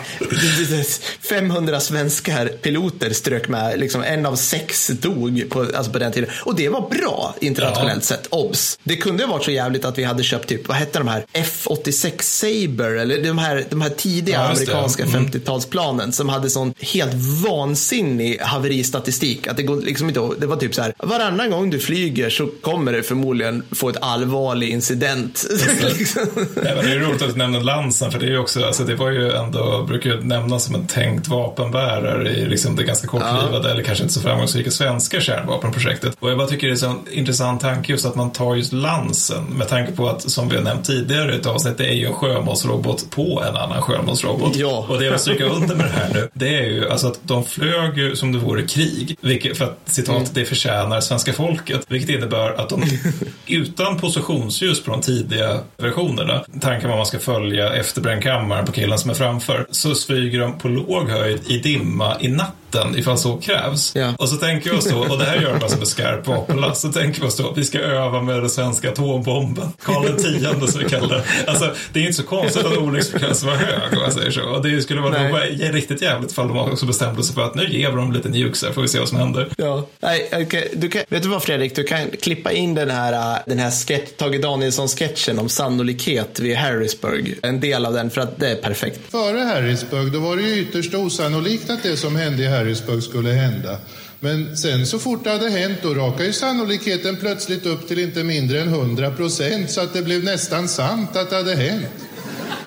[1.28, 3.78] 500 svenskar piloter strök med.
[3.78, 6.30] Liksom en av sex dog på, alltså på den tiden.
[6.44, 8.16] Och det var bra internationellt ja.
[8.16, 8.26] sett.
[8.30, 8.78] Obs!
[8.84, 11.24] Det kunde ha varit så jävligt att vi hade köpt typ, vad hette de här?
[11.32, 15.26] F86 Saber eller de här, de här tidiga ja, amerikanska mm.
[15.26, 17.93] 50-talsplanen som hade sån helt vansinnig
[18.40, 19.46] haveristatistik.
[19.46, 22.46] Att det går liksom inte det var typ så här, varannan gång du flyger så
[22.46, 25.46] kommer det förmodligen få ett allvarlig incident.
[25.98, 26.22] liksom.
[26.36, 28.94] Nej, men det är roligt att du nämner Lansen, för det är också, alltså det
[28.94, 33.68] var ju ändå, brukar ju nämnas som en tänkt vapenbärare i liksom det ganska kortlivade,
[33.68, 33.70] ja.
[33.70, 36.16] eller kanske inte så framgångsrika svenska kärnvapenprojektet.
[36.20, 38.72] Och jag bara tycker det är så en intressant tanke just att man tar just
[38.72, 41.94] Lansen, med tanke på att, som vi har nämnt tidigare i ett avsnitt, det är
[41.94, 44.56] ju en sjömålsrobot på en annan sjömålsrobot.
[44.56, 44.86] Ja.
[44.88, 47.18] Och det jag vill stryka under med det här nu, det är ju alltså att
[47.22, 50.28] de flög ju som det vore krig, vilket, för att citat, mm.
[50.32, 51.86] det förtjänar svenska folket.
[51.88, 52.82] Vilket innebär att de
[53.46, 59.10] utan positionsljus på de tidiga versionerna, tanken var man ska följa efterbrännkammaren på killen som
[59.10, 63.36] är framför, så flyger de på låg höjd i dimma i natt natten ifall så
[63.36, 63.96] krävs.
[63.96, 64.12] Ja.
[64.18, 66.80] Och så tänker vi oss då, och det här gör man som en skarp vapenlast,
[66.80, 69.72] så tänker vi oss då, vi ska öva med den svenska atombomben.
[69.82, 71.24] Karl X som vi kallar det.
[71.46, 74.42] Alltså, det är inte så konstigt att olycksfrekvensen var hög om man säger så.
[74.42, 77.90] Och det skulle vara riktigt jävligt ifall de också bestämde sig för att nu ger
[77.90, 79.48] dem lite nukes här, får vi se vad som händer.
[79.56, 80.68] Ja, Nej, okay.
[80.74, 84.10] du kan, vet du vad Fredrik, du kan klippa in den här, den här sketch,
[84.16, 87.38] Tage Danielsson-sketchen om sannolikhet vid Harrisburg.
[87.42, 89.00] En del av den, för att det är perfekt.
[89.10, 93.02] Före Harrisburg, då var det ju ytterst osannolikt att det som hände i Harrisburg Harrisburg
[93.02, 93.78] skulle hända.
[94.20, 98.24] Men sen så fort det hade hänt, då rakade ju sannolikheten plötsligt upp till inte
[98.24, 101.86] mindre än 100 procent, så att det blev nästan sant att det hade hänt.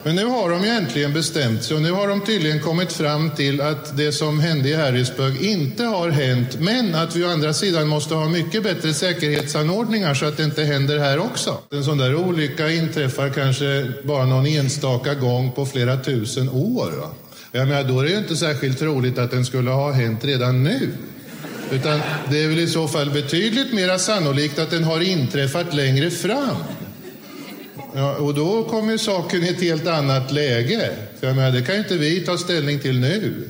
[0.03, 3.29] Men nu har de ju äntligen bestämt sig och nu har de tydligen kommit fram
[3.29, 7.53] till att det som hände i Harrisburg inte har hänt, men att vi å andra
[7.53, 11.57] sidan måste ha mycket bättre säkerhetsanordningar så att det inte händer här också.
[11.71, 16.91] En sån där olycka inträffar kanske bara någon enstaka gång på flera tusen år.
[16.91, 17.09] Va?
[17.51, 20.63] Jag menar, då är det ju inte särskilt troligt att den skulle ha hänt redan
[20.63, 20.89] nu.
[21.71, 26.11] Utan det är väl i så fall betydligt mer sannolikt att den har inträffat längre
[26.11, 26.57] fram.
[27.97, 30.89] Ja, och då kommer saken i ett helt annat läge.
[31.19, 33.49] För jag menar, det kan ju inte vi ta ställning till nu.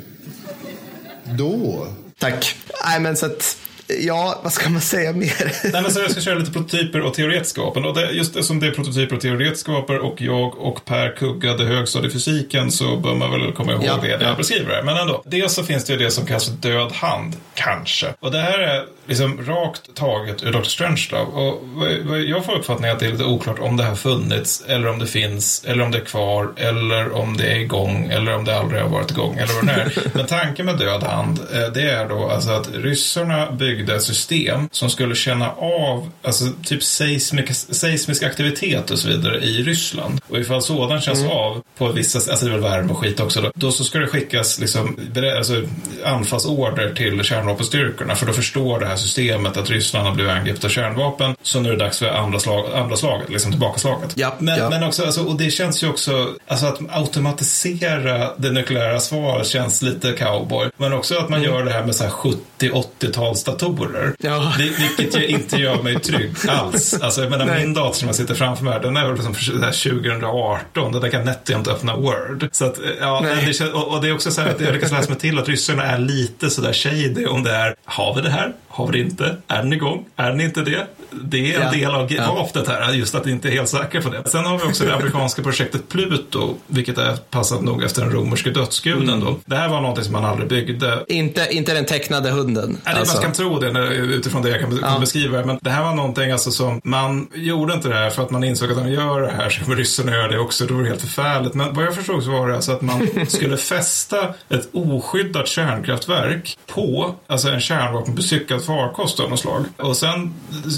[1.24, 1.88] Då.
[2.20, 2.56] Tack.
[2.86, 3.58] Nej, men så att
[4.00, 5.72] Ja, vad ska man säga mer?
[5.72, 7.86] Nej, men så jag ska köra lite prototyper och teoretskapen.
[7.86, 12.72] Och det, just eftersom det är prototyper och teoretskaper och jag och Per kuggade högstadiefysiken
[12.72, 14.84] så bör man väl komma ihåg ja, det när jag beskriver det.
[14.84, 15.24] Men ändå.
[15.26, 18.14] Dels så finns det ju det som kallas för död hand, kanske.
[18.20, 20.64] Och det här är liksom rakt taget ur Dr.
[20.64, 21.32] Strangelove.
[21.32, 25.00] Och jag får uppfattningen att det är lite oklart om det har funnits, eller om
[25.00, 28.58] det finns, eller om det är kvar, eller om det är igång, eller om det
[28.58, 29.94] aldrig har varit igång, eller vad det är.
[30.14, 34.70] Men tanken med död hand, eh, det är då alltså att ryssarna byggde ett system
[34.72, 40.22] som skulle känna av alltså, typ seismisk, seismisk aktivitet och så vidare i Ryssland.
[40.30, 41.32] Och ifall sådan känns mm.
[41.32, 44.00] av på vissa, alltså det är väl värme och skit också då, då så ska
[44.00, 44.98] det skickas liksom,
[45.38, 45.64] alltså,
[46.06, 50.70] anfallsorder till kärnvapenstyrkorna för då förstår det här systemet att Ryssland har blivit angripet av
[50.70, 51.36] kärnvapen.
[51.42, 54.14] Så nu är det dags för andra, slag, andra slaget, liksom tillbakaslaget.
[54.16, 54.70] Ja, men, ja.
[54.70, 59.82] men också, alltså, och det känns ju också, alltså att automatisera det nukleära svaret känns
[59.82, 60.70] lite cowboy.
[60.78, 61.52] Men också att man mm.
[61.52, 62.12] gör det här med så här
[62.60, 64.16] 70-80-talsdatorer.
[64.20, 64.54] Ja.
[64.58, 67.00] Vilket ju inte gör mig trygg alls.
[67.02, 70.92] Alltså, jag menar, min dator som jag sitter framför mig, den är väl liksom 2018,
[70.92, 72.50] den kan nätt inte öppna Word.
[72.52, 75.10] Så att, ja, det, och, och, det är också så här att jag lyckas läsa
[75.10, 78.54] mig till att ryssarna är lite sådär shady om det är, har vi det här?
[78.78, 79.38] Har vi det inte?
[79.48, 80.06] Är den igång?
[80.16, 80.88] Är den inte det?
[81.12, 82.08] Det är en ja.
[82.08, 84.30] del av vapnet här, just att inte är helt säker på det.
[84.30, 88.50] Sen har vi också det amerikanska projektet Pluto, vilket är passat nog efter den romerske
[88.50, 89.10] dödsguden.
[89.10, 89.20] Mm.
[89.20, 89.40] Då.
[89.46, 91.06] Det här var någonting som man aldrig byggde.
[91.08, 92.78] Inte, inte den tecknade hunden?
[92.86, 93.16] Nej, alltså.
[93.16, 95.00] man kan tro det utifrån det jag kan ja.
[95.00, 95.46] beskriva.
[95.46, 98.44] Men det här var någonting alltså som, man gjorde inte det här för att man
[98.44, 101.02] insåg att de gör det här, så ryssarna göra det också, då var det helt
[101.02, 101.54] förfärligt.
[101.54, 106.58] Men vad jag förstod så var det alltså att man skulle fästa ett oskyddat kärnkraftverk
[106.68, 109.66] på alltså en kärnvapenbestyckad farkost av något slag.
[109.78, 110.34] Och sen,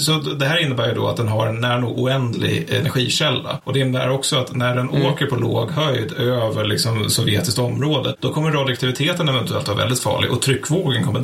[0.05, 3.59] så det här innebär ju då att den har en nära nog oändlig energikälla.
[3.63, 5.05] Och det innebär också att när den mm.
[5.05, 10.31] åker på låg höjd över liksom sovjetiskt område, då kommer radioaktiviteten eventuellt vara väldigt farlig
[10.31, 11.19] och tryckvågen kommer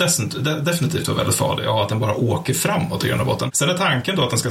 [0.62, 3.50] definitivt vara väldigt farlig av att den bara åker framåt i grund och botten.
[3.54, 4.50] Sen är tanken då att den ska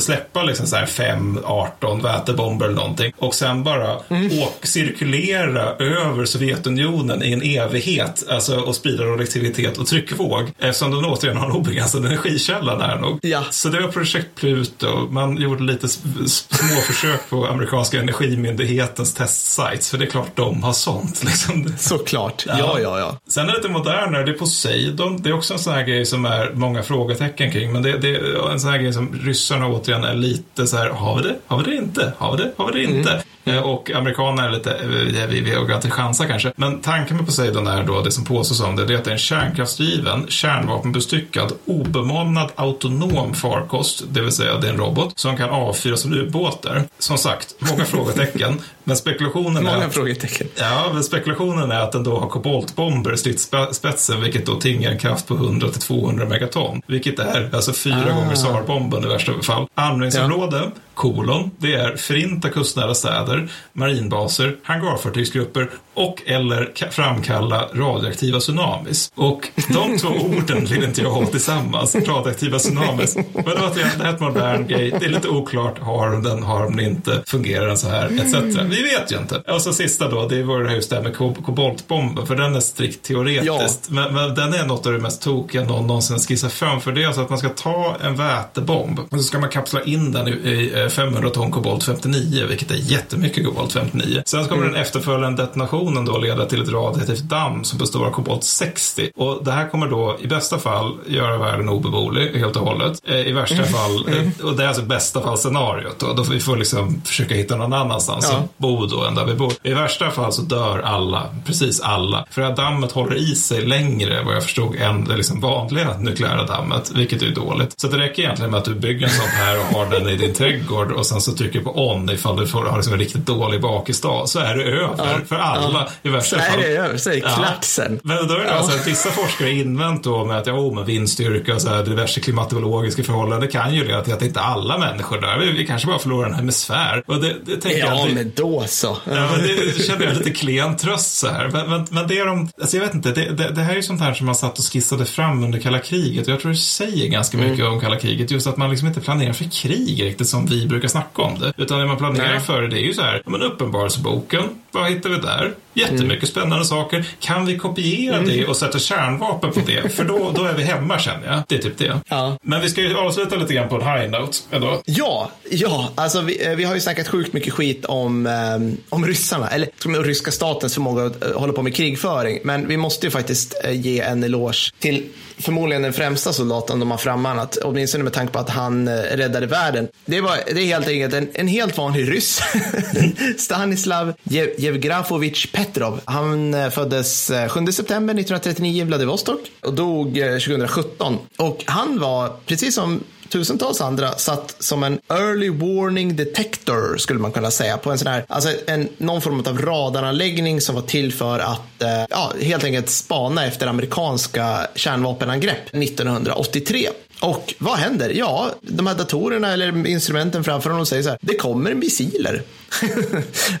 [0.00, 4.38] släppa liksom så här 5, 18 vätebomber eller någonting och sen bara mm.
[4.38, 11.04] åk, cirkulera över Sovjetunionen i en evighet alltså, och sprida radioaktivitet och tryckvåg eftersom de
[11.04, 13.18] återigen har en obegränsad energikälla nära nog.
[13.22, 13.42] Ja.
[13.50, 15.08] Så det var projekt Pluto.
[15.10, 20.72] Man gjorde lite små försök på amerikanska energimyndighetens testsites för det är klart de har
[20.72, 21.24] sånt.
[21.24, 21.72] Liksom.
[21.78, 22.54] Såklart, ja.
[22.58, 23.18] ja, ja, ja.
[23.28, 25.22] Sen är det lite modernare, det är Poseidon.
[25.22, 27.72] Det är också en sån här grej som är många frågetecken kring.
[27.72, 30.90] Men det, det är en sån här grej som ryssarna återigen är lite så här,
[30.90, 31.36] har vi det?
[31.46, 32.12] Har vi det inte?
[32.18, 32.52] Har vi det?
[32.56, 33.10] Har vi det inte?
[33.10, 33.22] Mm.
[33.46, 34.88] Eh, och amerikanerna är lite, eh,
[35.28, 36.52] vi, vi vågar inte chansa kanske.
[36.56, 39.10] Men tanken med Poseidon är då, det som påstås om det, det är att det
[39.10, 43.75] är en kärnkraftsdriven, kärnvapenbestyckad, obemannad autonom farkost,
[44.08, 46.84] det vill säga det är en robot, som kan avfyras av ubåtar.
[46.98, 48.60] Som sagt, många frågetecken.
[48.84, 49.88] Men spekulationen många är...
[49.88, 50.48] frågetecken.
[50.54, 54.98] Ja, men spekulationen är att den då har koboltbomber i stridsspetsen, vilket då tingar en
[54.98, 56.82] kraft på 100 till 200 megaton.
[56.86, 58.14] Vilket är alltså fyra ah.
[58.14, 59.66] gånger SAR-bomben i värsta fall.
[59.74, 60.70] Användningsområde, ja.
[60.96, 69.12] Kolon, det är förinta kustnära städer, marinbaser, hangarfartygsgrupper och eller framkalla radioaktiva tsunamis.
[69.14, 73.16] Och de två orden vill inte jag ha tillsammans, radioaktiva tsunamis.
[73.16, 76.42] Men det, var det är ett modern grej, det är lite oklart, har de den,
[76.42, 78.58] har de inte, fungerar den så här, etc.
[78.62, 79.42] Vi vet ju inte.
[79.52, 83.02] Och så sista då, det var just det här med koboltbomben, för den är strikt
[83.02, 83.88] teoretiskt.
[83.88, 83.94] Ja.
[83.94, 87.02] Men, men, den är något av det mest tokiga någon någonsin skissat fram, för det
[87.02, 90.28] är alltså att man ska ta en vätebomb och så ska man kapsla in den
[90.28, 94.22] i, i 500 ton kobolt 59, vilket är jättemycket kobolt 59.
[94.26, 94.72] Sen kommer mm.
[94.72, 99.10] den efterföljande detonationen då leda till ett radioaktivt damm som består av kobolt 60.
[99.16, 103.00] Och det här kommer då i bästa fall göra världen obeboelig helt och hållet.
[103.08, 103.68] Eh, I värsta mm.
[103.68, 104.32] fall, mm.
[104.42, 107.56] och det är alltså bästa fall scenariot då, då får vi får liksom försöka hitta
[107.56, 108.38] någon annanstans ja.
[108.38, 109.52] att bo då än där vi bor.
[109.62, 112.26] I värsta fall så dör alla, precis alla.
[112.30, 116.46] För att dammet håller i sig längre vad jag förstod än det liksom vanliga nukleära
[116.46, 117.80] dammet, vilket är dåligt.
[117.80, 120.16] Så det räcker egentligen med att du bygger en sån här och har den i
[120.16, 122.98] din trädgård Discord och sen så trycker på on ifall du får, har liksom en
[122.98, 125.18] riktigt dålig bakisdag så är det över ja.
[125.28, 125.88] för alla ja.
[126.02, 126.46] i värsta fall.
[126.46, 128.00] Så är det över, så är det klaxen.
[128.02, 128.52] Men då är det ja.
[128.52, 131.82] alltså att vissa forskare invänt då med att ja, oh, men vindstyrka och så här,
[131.82, 135.38] diverse klimatologiska förhållanden kan ju leda till att inte alla människor dör.
[135.38, 137.02] Vi, vi kanske bara förlorar en hemisfär.
[137.06, 138.96] Och det, det tänker ja, jag, det, men då så.
[139.04, 141.48] Ja, men det kände jag lite klen tröst så här.
[141.48, 143.76] Men, men, men det är de, alltså jag vet inte, det, det, det, här är
[143.76, 146.52] ju sånt här som man satt och skissade fram under kalla kriget och jag tror
[146.52, 147.72] det säger ganska mycket mm.
[147.72, 148.30] om kalla kriget.
[148.30, 151.52] Just att man liksom inte planerar för krig riktigt som vi brukar snacka om det.
[151.56, 152.40] Utan det man planerar Nej.
[152.40, 155.52] för det är ju så här, men uppenbarelseboken, vad hittar vi där?
[155.76, 156.26] Jättemycket mm.
[156.26, 157.04] spännande saker.
[157.20, 158.28] Kan vi kopiera mm.
[158.28, 159.94] det och sätta kärnvapen på det?
[159.94, 161.42] För då, då är vi hemma känner jag.
[161.48, 162.00] Det är typ det.
[162.08, 162.38] Ja.
[162.42, 164.82] Men vi ska ju avsluta lite grann på en high note ändå.
[164.84, 169.06] Ja, ja, alltså vi, eh, vi har ju snackat sjukt mycket skit om, um, om
[169.06, 172.40] ryssarna, eller om ryska statens förmåga att uh, hålla på med krigföring.
[172.44, 175.04] Men vi måste ju faktiskt uh, ge en eloge till
[175.38, 179.46] förmodligen den främsta soldaten de har frammanat, åtminstone med tanke på att han uh, räddade
[179.46, 179.88] världen.
[180.04, 182.40] Det, var, det är helt enkelt en, en helt vanlig ryss,
[183.38, 184.12] Stanislav
[184.58, 186.00] Jevgrafovich Petrov.
[186.04, 191.18] Han eh, föddes eh, 7 september 1939 i Vladivostok och dog eh, 2017.
[191.36, 197.32] Och han var, precis som tusentals andra satt som en early warning detector skulle man
[197.32, 201.12] kunna säga på en sån här, alltså en, någon form av radaranläggning som var till
[201.12, 206.88] för att eh, ja, helt enkelt spana efter amerikanska kärnvapenangrepp 1983.
[207.20, 208.10] Och vad händer?
[208.10, 212.42] Ja, de här datorerna eller instrumenten framför honom säger så här, det kommer missiler.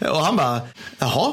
[0.00, 0.60] och han bara,
[0.98, 1.32] jaha,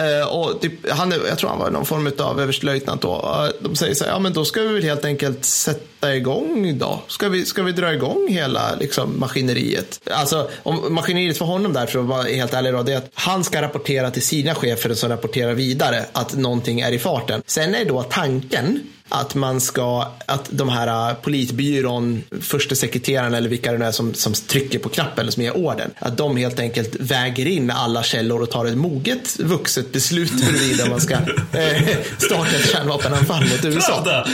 [0.00, 3.14] Eh, och typ, han, jag tror han var någon form av överstelöjtnant då.
[3.14, 6.78] Eh, de säger så här, ja men då ska vi väl helt enkelt sätta igång
[6.78, 7.02] då.
[7.06, 10.00] Ska vi, ska vi dra igång hela liksom, maskineriet?
[10.10, 13.10] Alltså, om maskineriet för honom där, för att vara helt ärlig då, det är att
[13.14, 17.42] han ska rapportera till sina chefer som rapporterar vidare att någonting är i farten.
[17.46, 18.80] Sen är då tanken
[19.10, 23.92] att man ska, att de här äh, politbyrån, första sekreteraren eller vilka det nu är
[23.92, 27.70] som, som trycker på knappen eller som ger orden, att de helt enkelt väger in
[27.70, 31.14] alla källor och tar ett moget vuxet beslut huruvida man ska
[31.52, 31.82] eh,
[32.18, 34.04] starta ett kärnvapenanfall mot USA.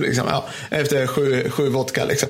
[0.00, 2.28] liksom, ja, efter sju, sju vodka liksom.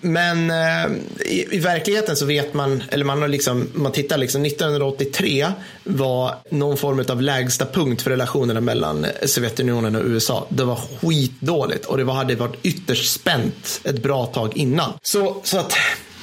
[0.00, 0.90] Men eh,
[1.26, 5.46] i, i, verkligheten så vet man, eller man har liksom, man tittar liksom 1983
[5.84, 10.46] var någon form av lägsta punkt för relationerna mellan Sovjetunionen och USA.
[10.48, 14.92] Det var skitdåligt och det hade varit ytterst spänt ett bra tag innan.
[15.02, 15.72] Så, så att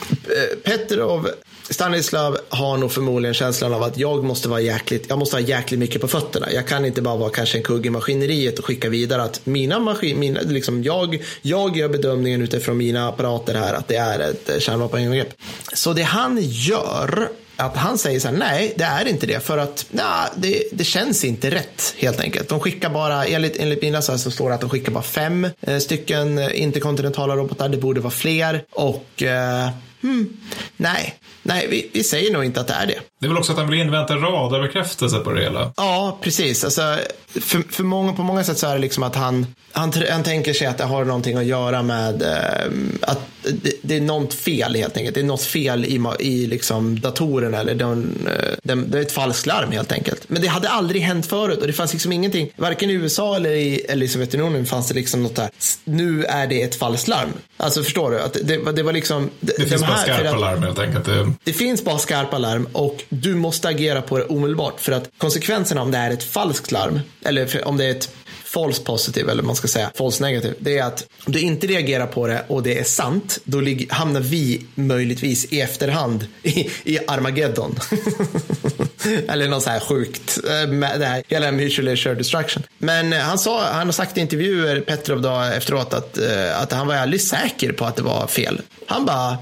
[0.10, 1.30] eh, Petrov
[1.70, 5.80] Stanislav har nog förmodligen känslan av att jag måste vara jäkligt, jag måste ha jäkligt
[5.80, 6.52] mycket på fötterna.
[6.52, 9.80] Jag kan inte bara vara kanske en kugg i maskineriet och skicka vidare att mina
[9.80, 14.50] maskin, mina, liksom jag, jag gör bedömningen utifrån mina apparater här att det är ett
[14.50, 15.34] eh, kärnvapenangrepp.
[15.74, 19.58] Så det han gör att han säger så här, nej, det är inte det, för
[19.58, 22.50] att nej, det, det känns inte rätt helt enkelt.
[22.50, 25.48] De skickar bara, enligt, enligt mina så, så står det att de skickar bara fem
[25.62, 28.64] eh, stycken eh, interkontinentala robotar, det borde vara fler.
[28.72, 29.70] Och eh,
[30.06, 30.38] hmm,
[30.78, 33.00] nej, nej, vi, vi säger nog inte att det är det.
[33.20, 35.74] Det är väl också att han vill invänta radarbekräftelse på det hela?
[35.78, 36.64] Ja, precis.
[36.64, 36.98] Alltså,
[37.28, 40.54] för, för många, på många sätt så är det liksom att han, han, han tänker
[40.54, 44.76] sig att det har någonting att göra med eh, att det, det, är något fel
[44.76, 45.16] helt enkelt.
[45.16, 49.12] Det är något fel i, i liksom datorerna eller den, eh, den, det är ett
[49.12, 50.30] falsklarm helt enkelt.
[50.30, 53.52] Men det hade aldrig hänt förut och det fanns liksom ingenting, varken i USA eller
[53.52, 55.50] i, eller i Sovjetunionen fanns det liksom något där,
[55.84, 57.30] nu är det ett falsklarm.
[57.58, 58.20] Alltså förstår du?
[58.20, 59.30] Att det, det var liksom.
[59.40, 61.10] Det, det finns bara skarpa larm helt enkelt.
[61.44, 61.54] Det...
[61.54, 65.92] finns bara skarpa larm och du måste agera på det omedelbart för att konsekvenserna om
[65.92, 68.10] det är ett falskt larm eller om det är ett
[68.56, 72.08] false positive, eller man ska säga false negative, det är att om du inte reagerar
[72.08, 77.80] på det och det är sant, då hamnar vi möjligtvis i efterhand i, i Armageddon.
[79.28, 82.64] eller något så här sjukt, eh, med det här, hela mutually assured destruction.
[82.78, 86.72] Men eh, han, sa, han har sagt i intervjuer, Petrov då efteråt, att, eh, att
[86.72, 88.62] han var alldeles säker på att det var fel.
[88.88, 89.38] Han bara,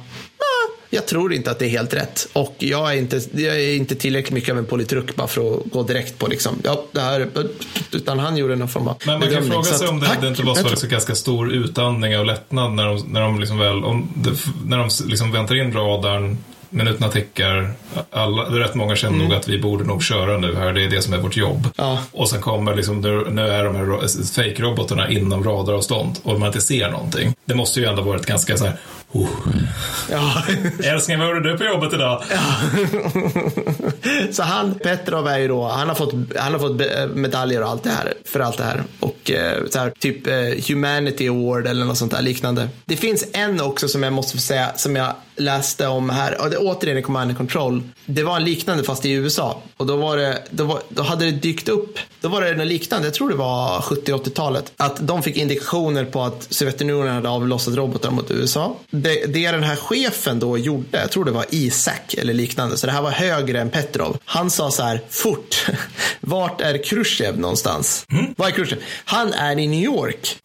[0.94, 2.28] jag tror inte att det är helt rätt.
[2.34, 5.64] Och jag är inte, jag är inte tillräckligt mycket av en politruk bara för att
[5.72, 7.28] gå direkt på liksom, ja, det här,
[7.92, 10.44] utan han gjorde någon form av Men man kan fråga sig om det, det inte
[10.44, 14.10] var så liksom ganska stor utandning av lättnad när de, när de liksom väl, om
[14.16, 14.32] det,
[14.66, 16.38] när de liksom väntar in radarn
[16.74, 17.74] minuterna tickar.
[18.12, 19.28] Alla, rätt många känner mm.
[19.28, 20.74] nog att vi borde nog köra nu här.
[20.74, 21.68] Det är det som är vårt jobb.
[21.76, 22.00] Ja.
[22.12, 23.86] Och sen kommer liksom, nu, nu är de här
[24.34, 27.36] fake-robotarna inom radaravstånd och man inte ser någonting.
[27.46, 28.78] Det måste ju ändå varit ganska så här,
[29.14, 29.30] Oh.
[30.10, 30.44] Ja.
[30.84, 32.24] Älskling, vad gjorde du på jobbet idag?
[32.32, 32.42] Ja.
[34.32, 37.84] så han, Petrov är ju då, han har fått, han har fått medaljer och allt
[37.84, 38.84] det här, för allt det här.
[39.00, 40.34] Och eh, så här, typ eh,
[40.68, 42.70] Humanity Award eller något sånt där liknande.
[42.86, 46.50] Det finns en också som jag måste få säga, som jag läste om här, och
[46.50, 47.84] det återigen i Command and Control.
[48.06, 49.62] Det var en liknande fast i USA.
[49.78, 52.68] Och då var det, då, var, då hade det dykt upp, då var det en
[52.68, 57.76] liknande, jag tror det var 70-80-talet, att de fick indikationer på att Sovjetunionen hade avlossat
[57.76, 62.14] robotar mot USA det, det den här chefen då gjorde, jag tror det var Isak
[62.14, 64.18] eller liknande, så det här var högre än Petrov.
[64.26, 65.66] Han sa så här, fort,
[66.22, 68.06] vart är Khrushchev någonstans?
[68.12, 68.34] Mm.
[68.38, 68.80] Var är Khrushchev?
[69.06, 70.38] Han är i New York,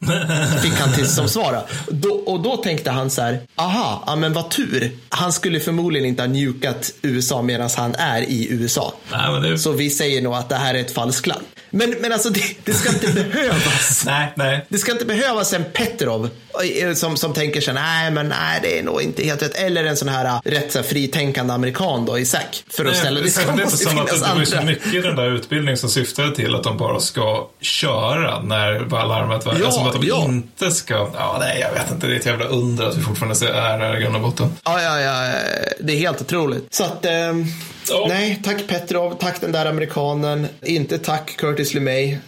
[0.63, 1.63] fick han till som svara.
[1.89, 4.91] Då, och då tänkte han så här, aha, ja, men vad tur.
[5.09, 8.95] Han skulle förmodligen inte ha njukat USA medan han är i USA.
[9.13, 9.59] Nej, det...
[9.59, 11.45] Så vi säger nog att det här är ett falskland.
[11.71, 14.03] Men, men alltså det, det ska inte behövas.
[14.07, 14.67] nej, nej.
[14.69, 16.31] Det ska inte behövas en Petrov
[16.95, 19.55] som, som tänker sig, nej men nej det är nog inte helt rätt.
[19.55, 22.65] Eller en sån här eh, rätt så här, fritänkande amerikan då, Isak.
[22.69, 25.01] För att ställa det ska måste som finnas att det, det var så mycket i
[25.01, 29.57] den där utbildningen som syftade till att de bara ska köra när larmet var.
[29.61, 30.25] Ja, alltså att de ja.
[30.25, 33.49] inte ska, ja nej jag vet inte, det är ett jävla under att vi fortfarande
[33.49, 34.49] är här i grund och botten.
[34.65, 35.33] Ja, ja, ja,
[35.81, 36.75] det är helt otroligt.
[36.75, 37.33] Så att, eh,
[37.91, 38.07] Ja.
[38.09, 40.49] Nej, tack Petrov, tack den där amerikanen.
[40.63, 42.19] Inte tack Curtis LeMay.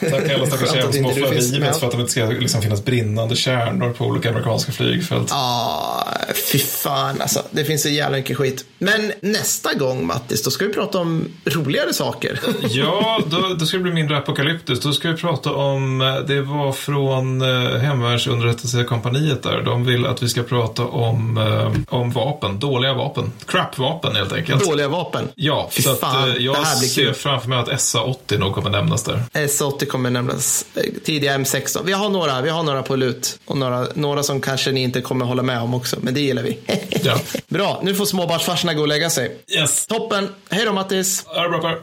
[0.00, 3.92] tack alla stackars som offrar livet för att det inte ska liksom finnas brinnande kärnor
[3.92, 5.26] på olika amerikanska flygfält.
[5.30, 7.42] Ja, ah, fy fan alltså.
[7.50, 8.64] Det finns så jävla mycket skit.
[8.78, 12.40] Men nästa gång Mattis, då ska vi prata om roligare saker.
[12.70, 14.82] ja, då, då ska det bli mindre apokalyptiskt.
[14.82, 19.62] Då ska vi prata om, eh, det var från eh, hemvärnsunderrättelsekompaniet där.
[19.62, 24.32] De vill att vi ska prata om, eh, om vapen, dåliga vapen, crap-vapen vapen helt
[24.32, 24.64] enkelt.
[24.64, 25.28] Dåliga vapen?
[25.34, 27.14] Ja, Fy så fan, att, jag ser kul.
[27.14, 29.22] framför mig att SA-80 nog kommer nämnas där.
[29.32, 30.66] SA-80 kommer nämnas.
[31.04, 31.80] Tidiga M16.
[31.84, 33.38] Vi har några, vi har några på lut.
[33.44, 36.42] Och några, några som kanske ni inte kommer hålla med om också, men det gillar
[36.42, 36.58] vi.
[37.02, 37.20] ja.
[37.48, 39.38] Bra, nu får småbarnsfarsorna gå och lägga sig.
[39.48, 39.86] Yes.
[39.86, 40.28] Toppen.
[40.50, 41.24] Hej då Mattis.
[41.26, 41.78] Ha det bra,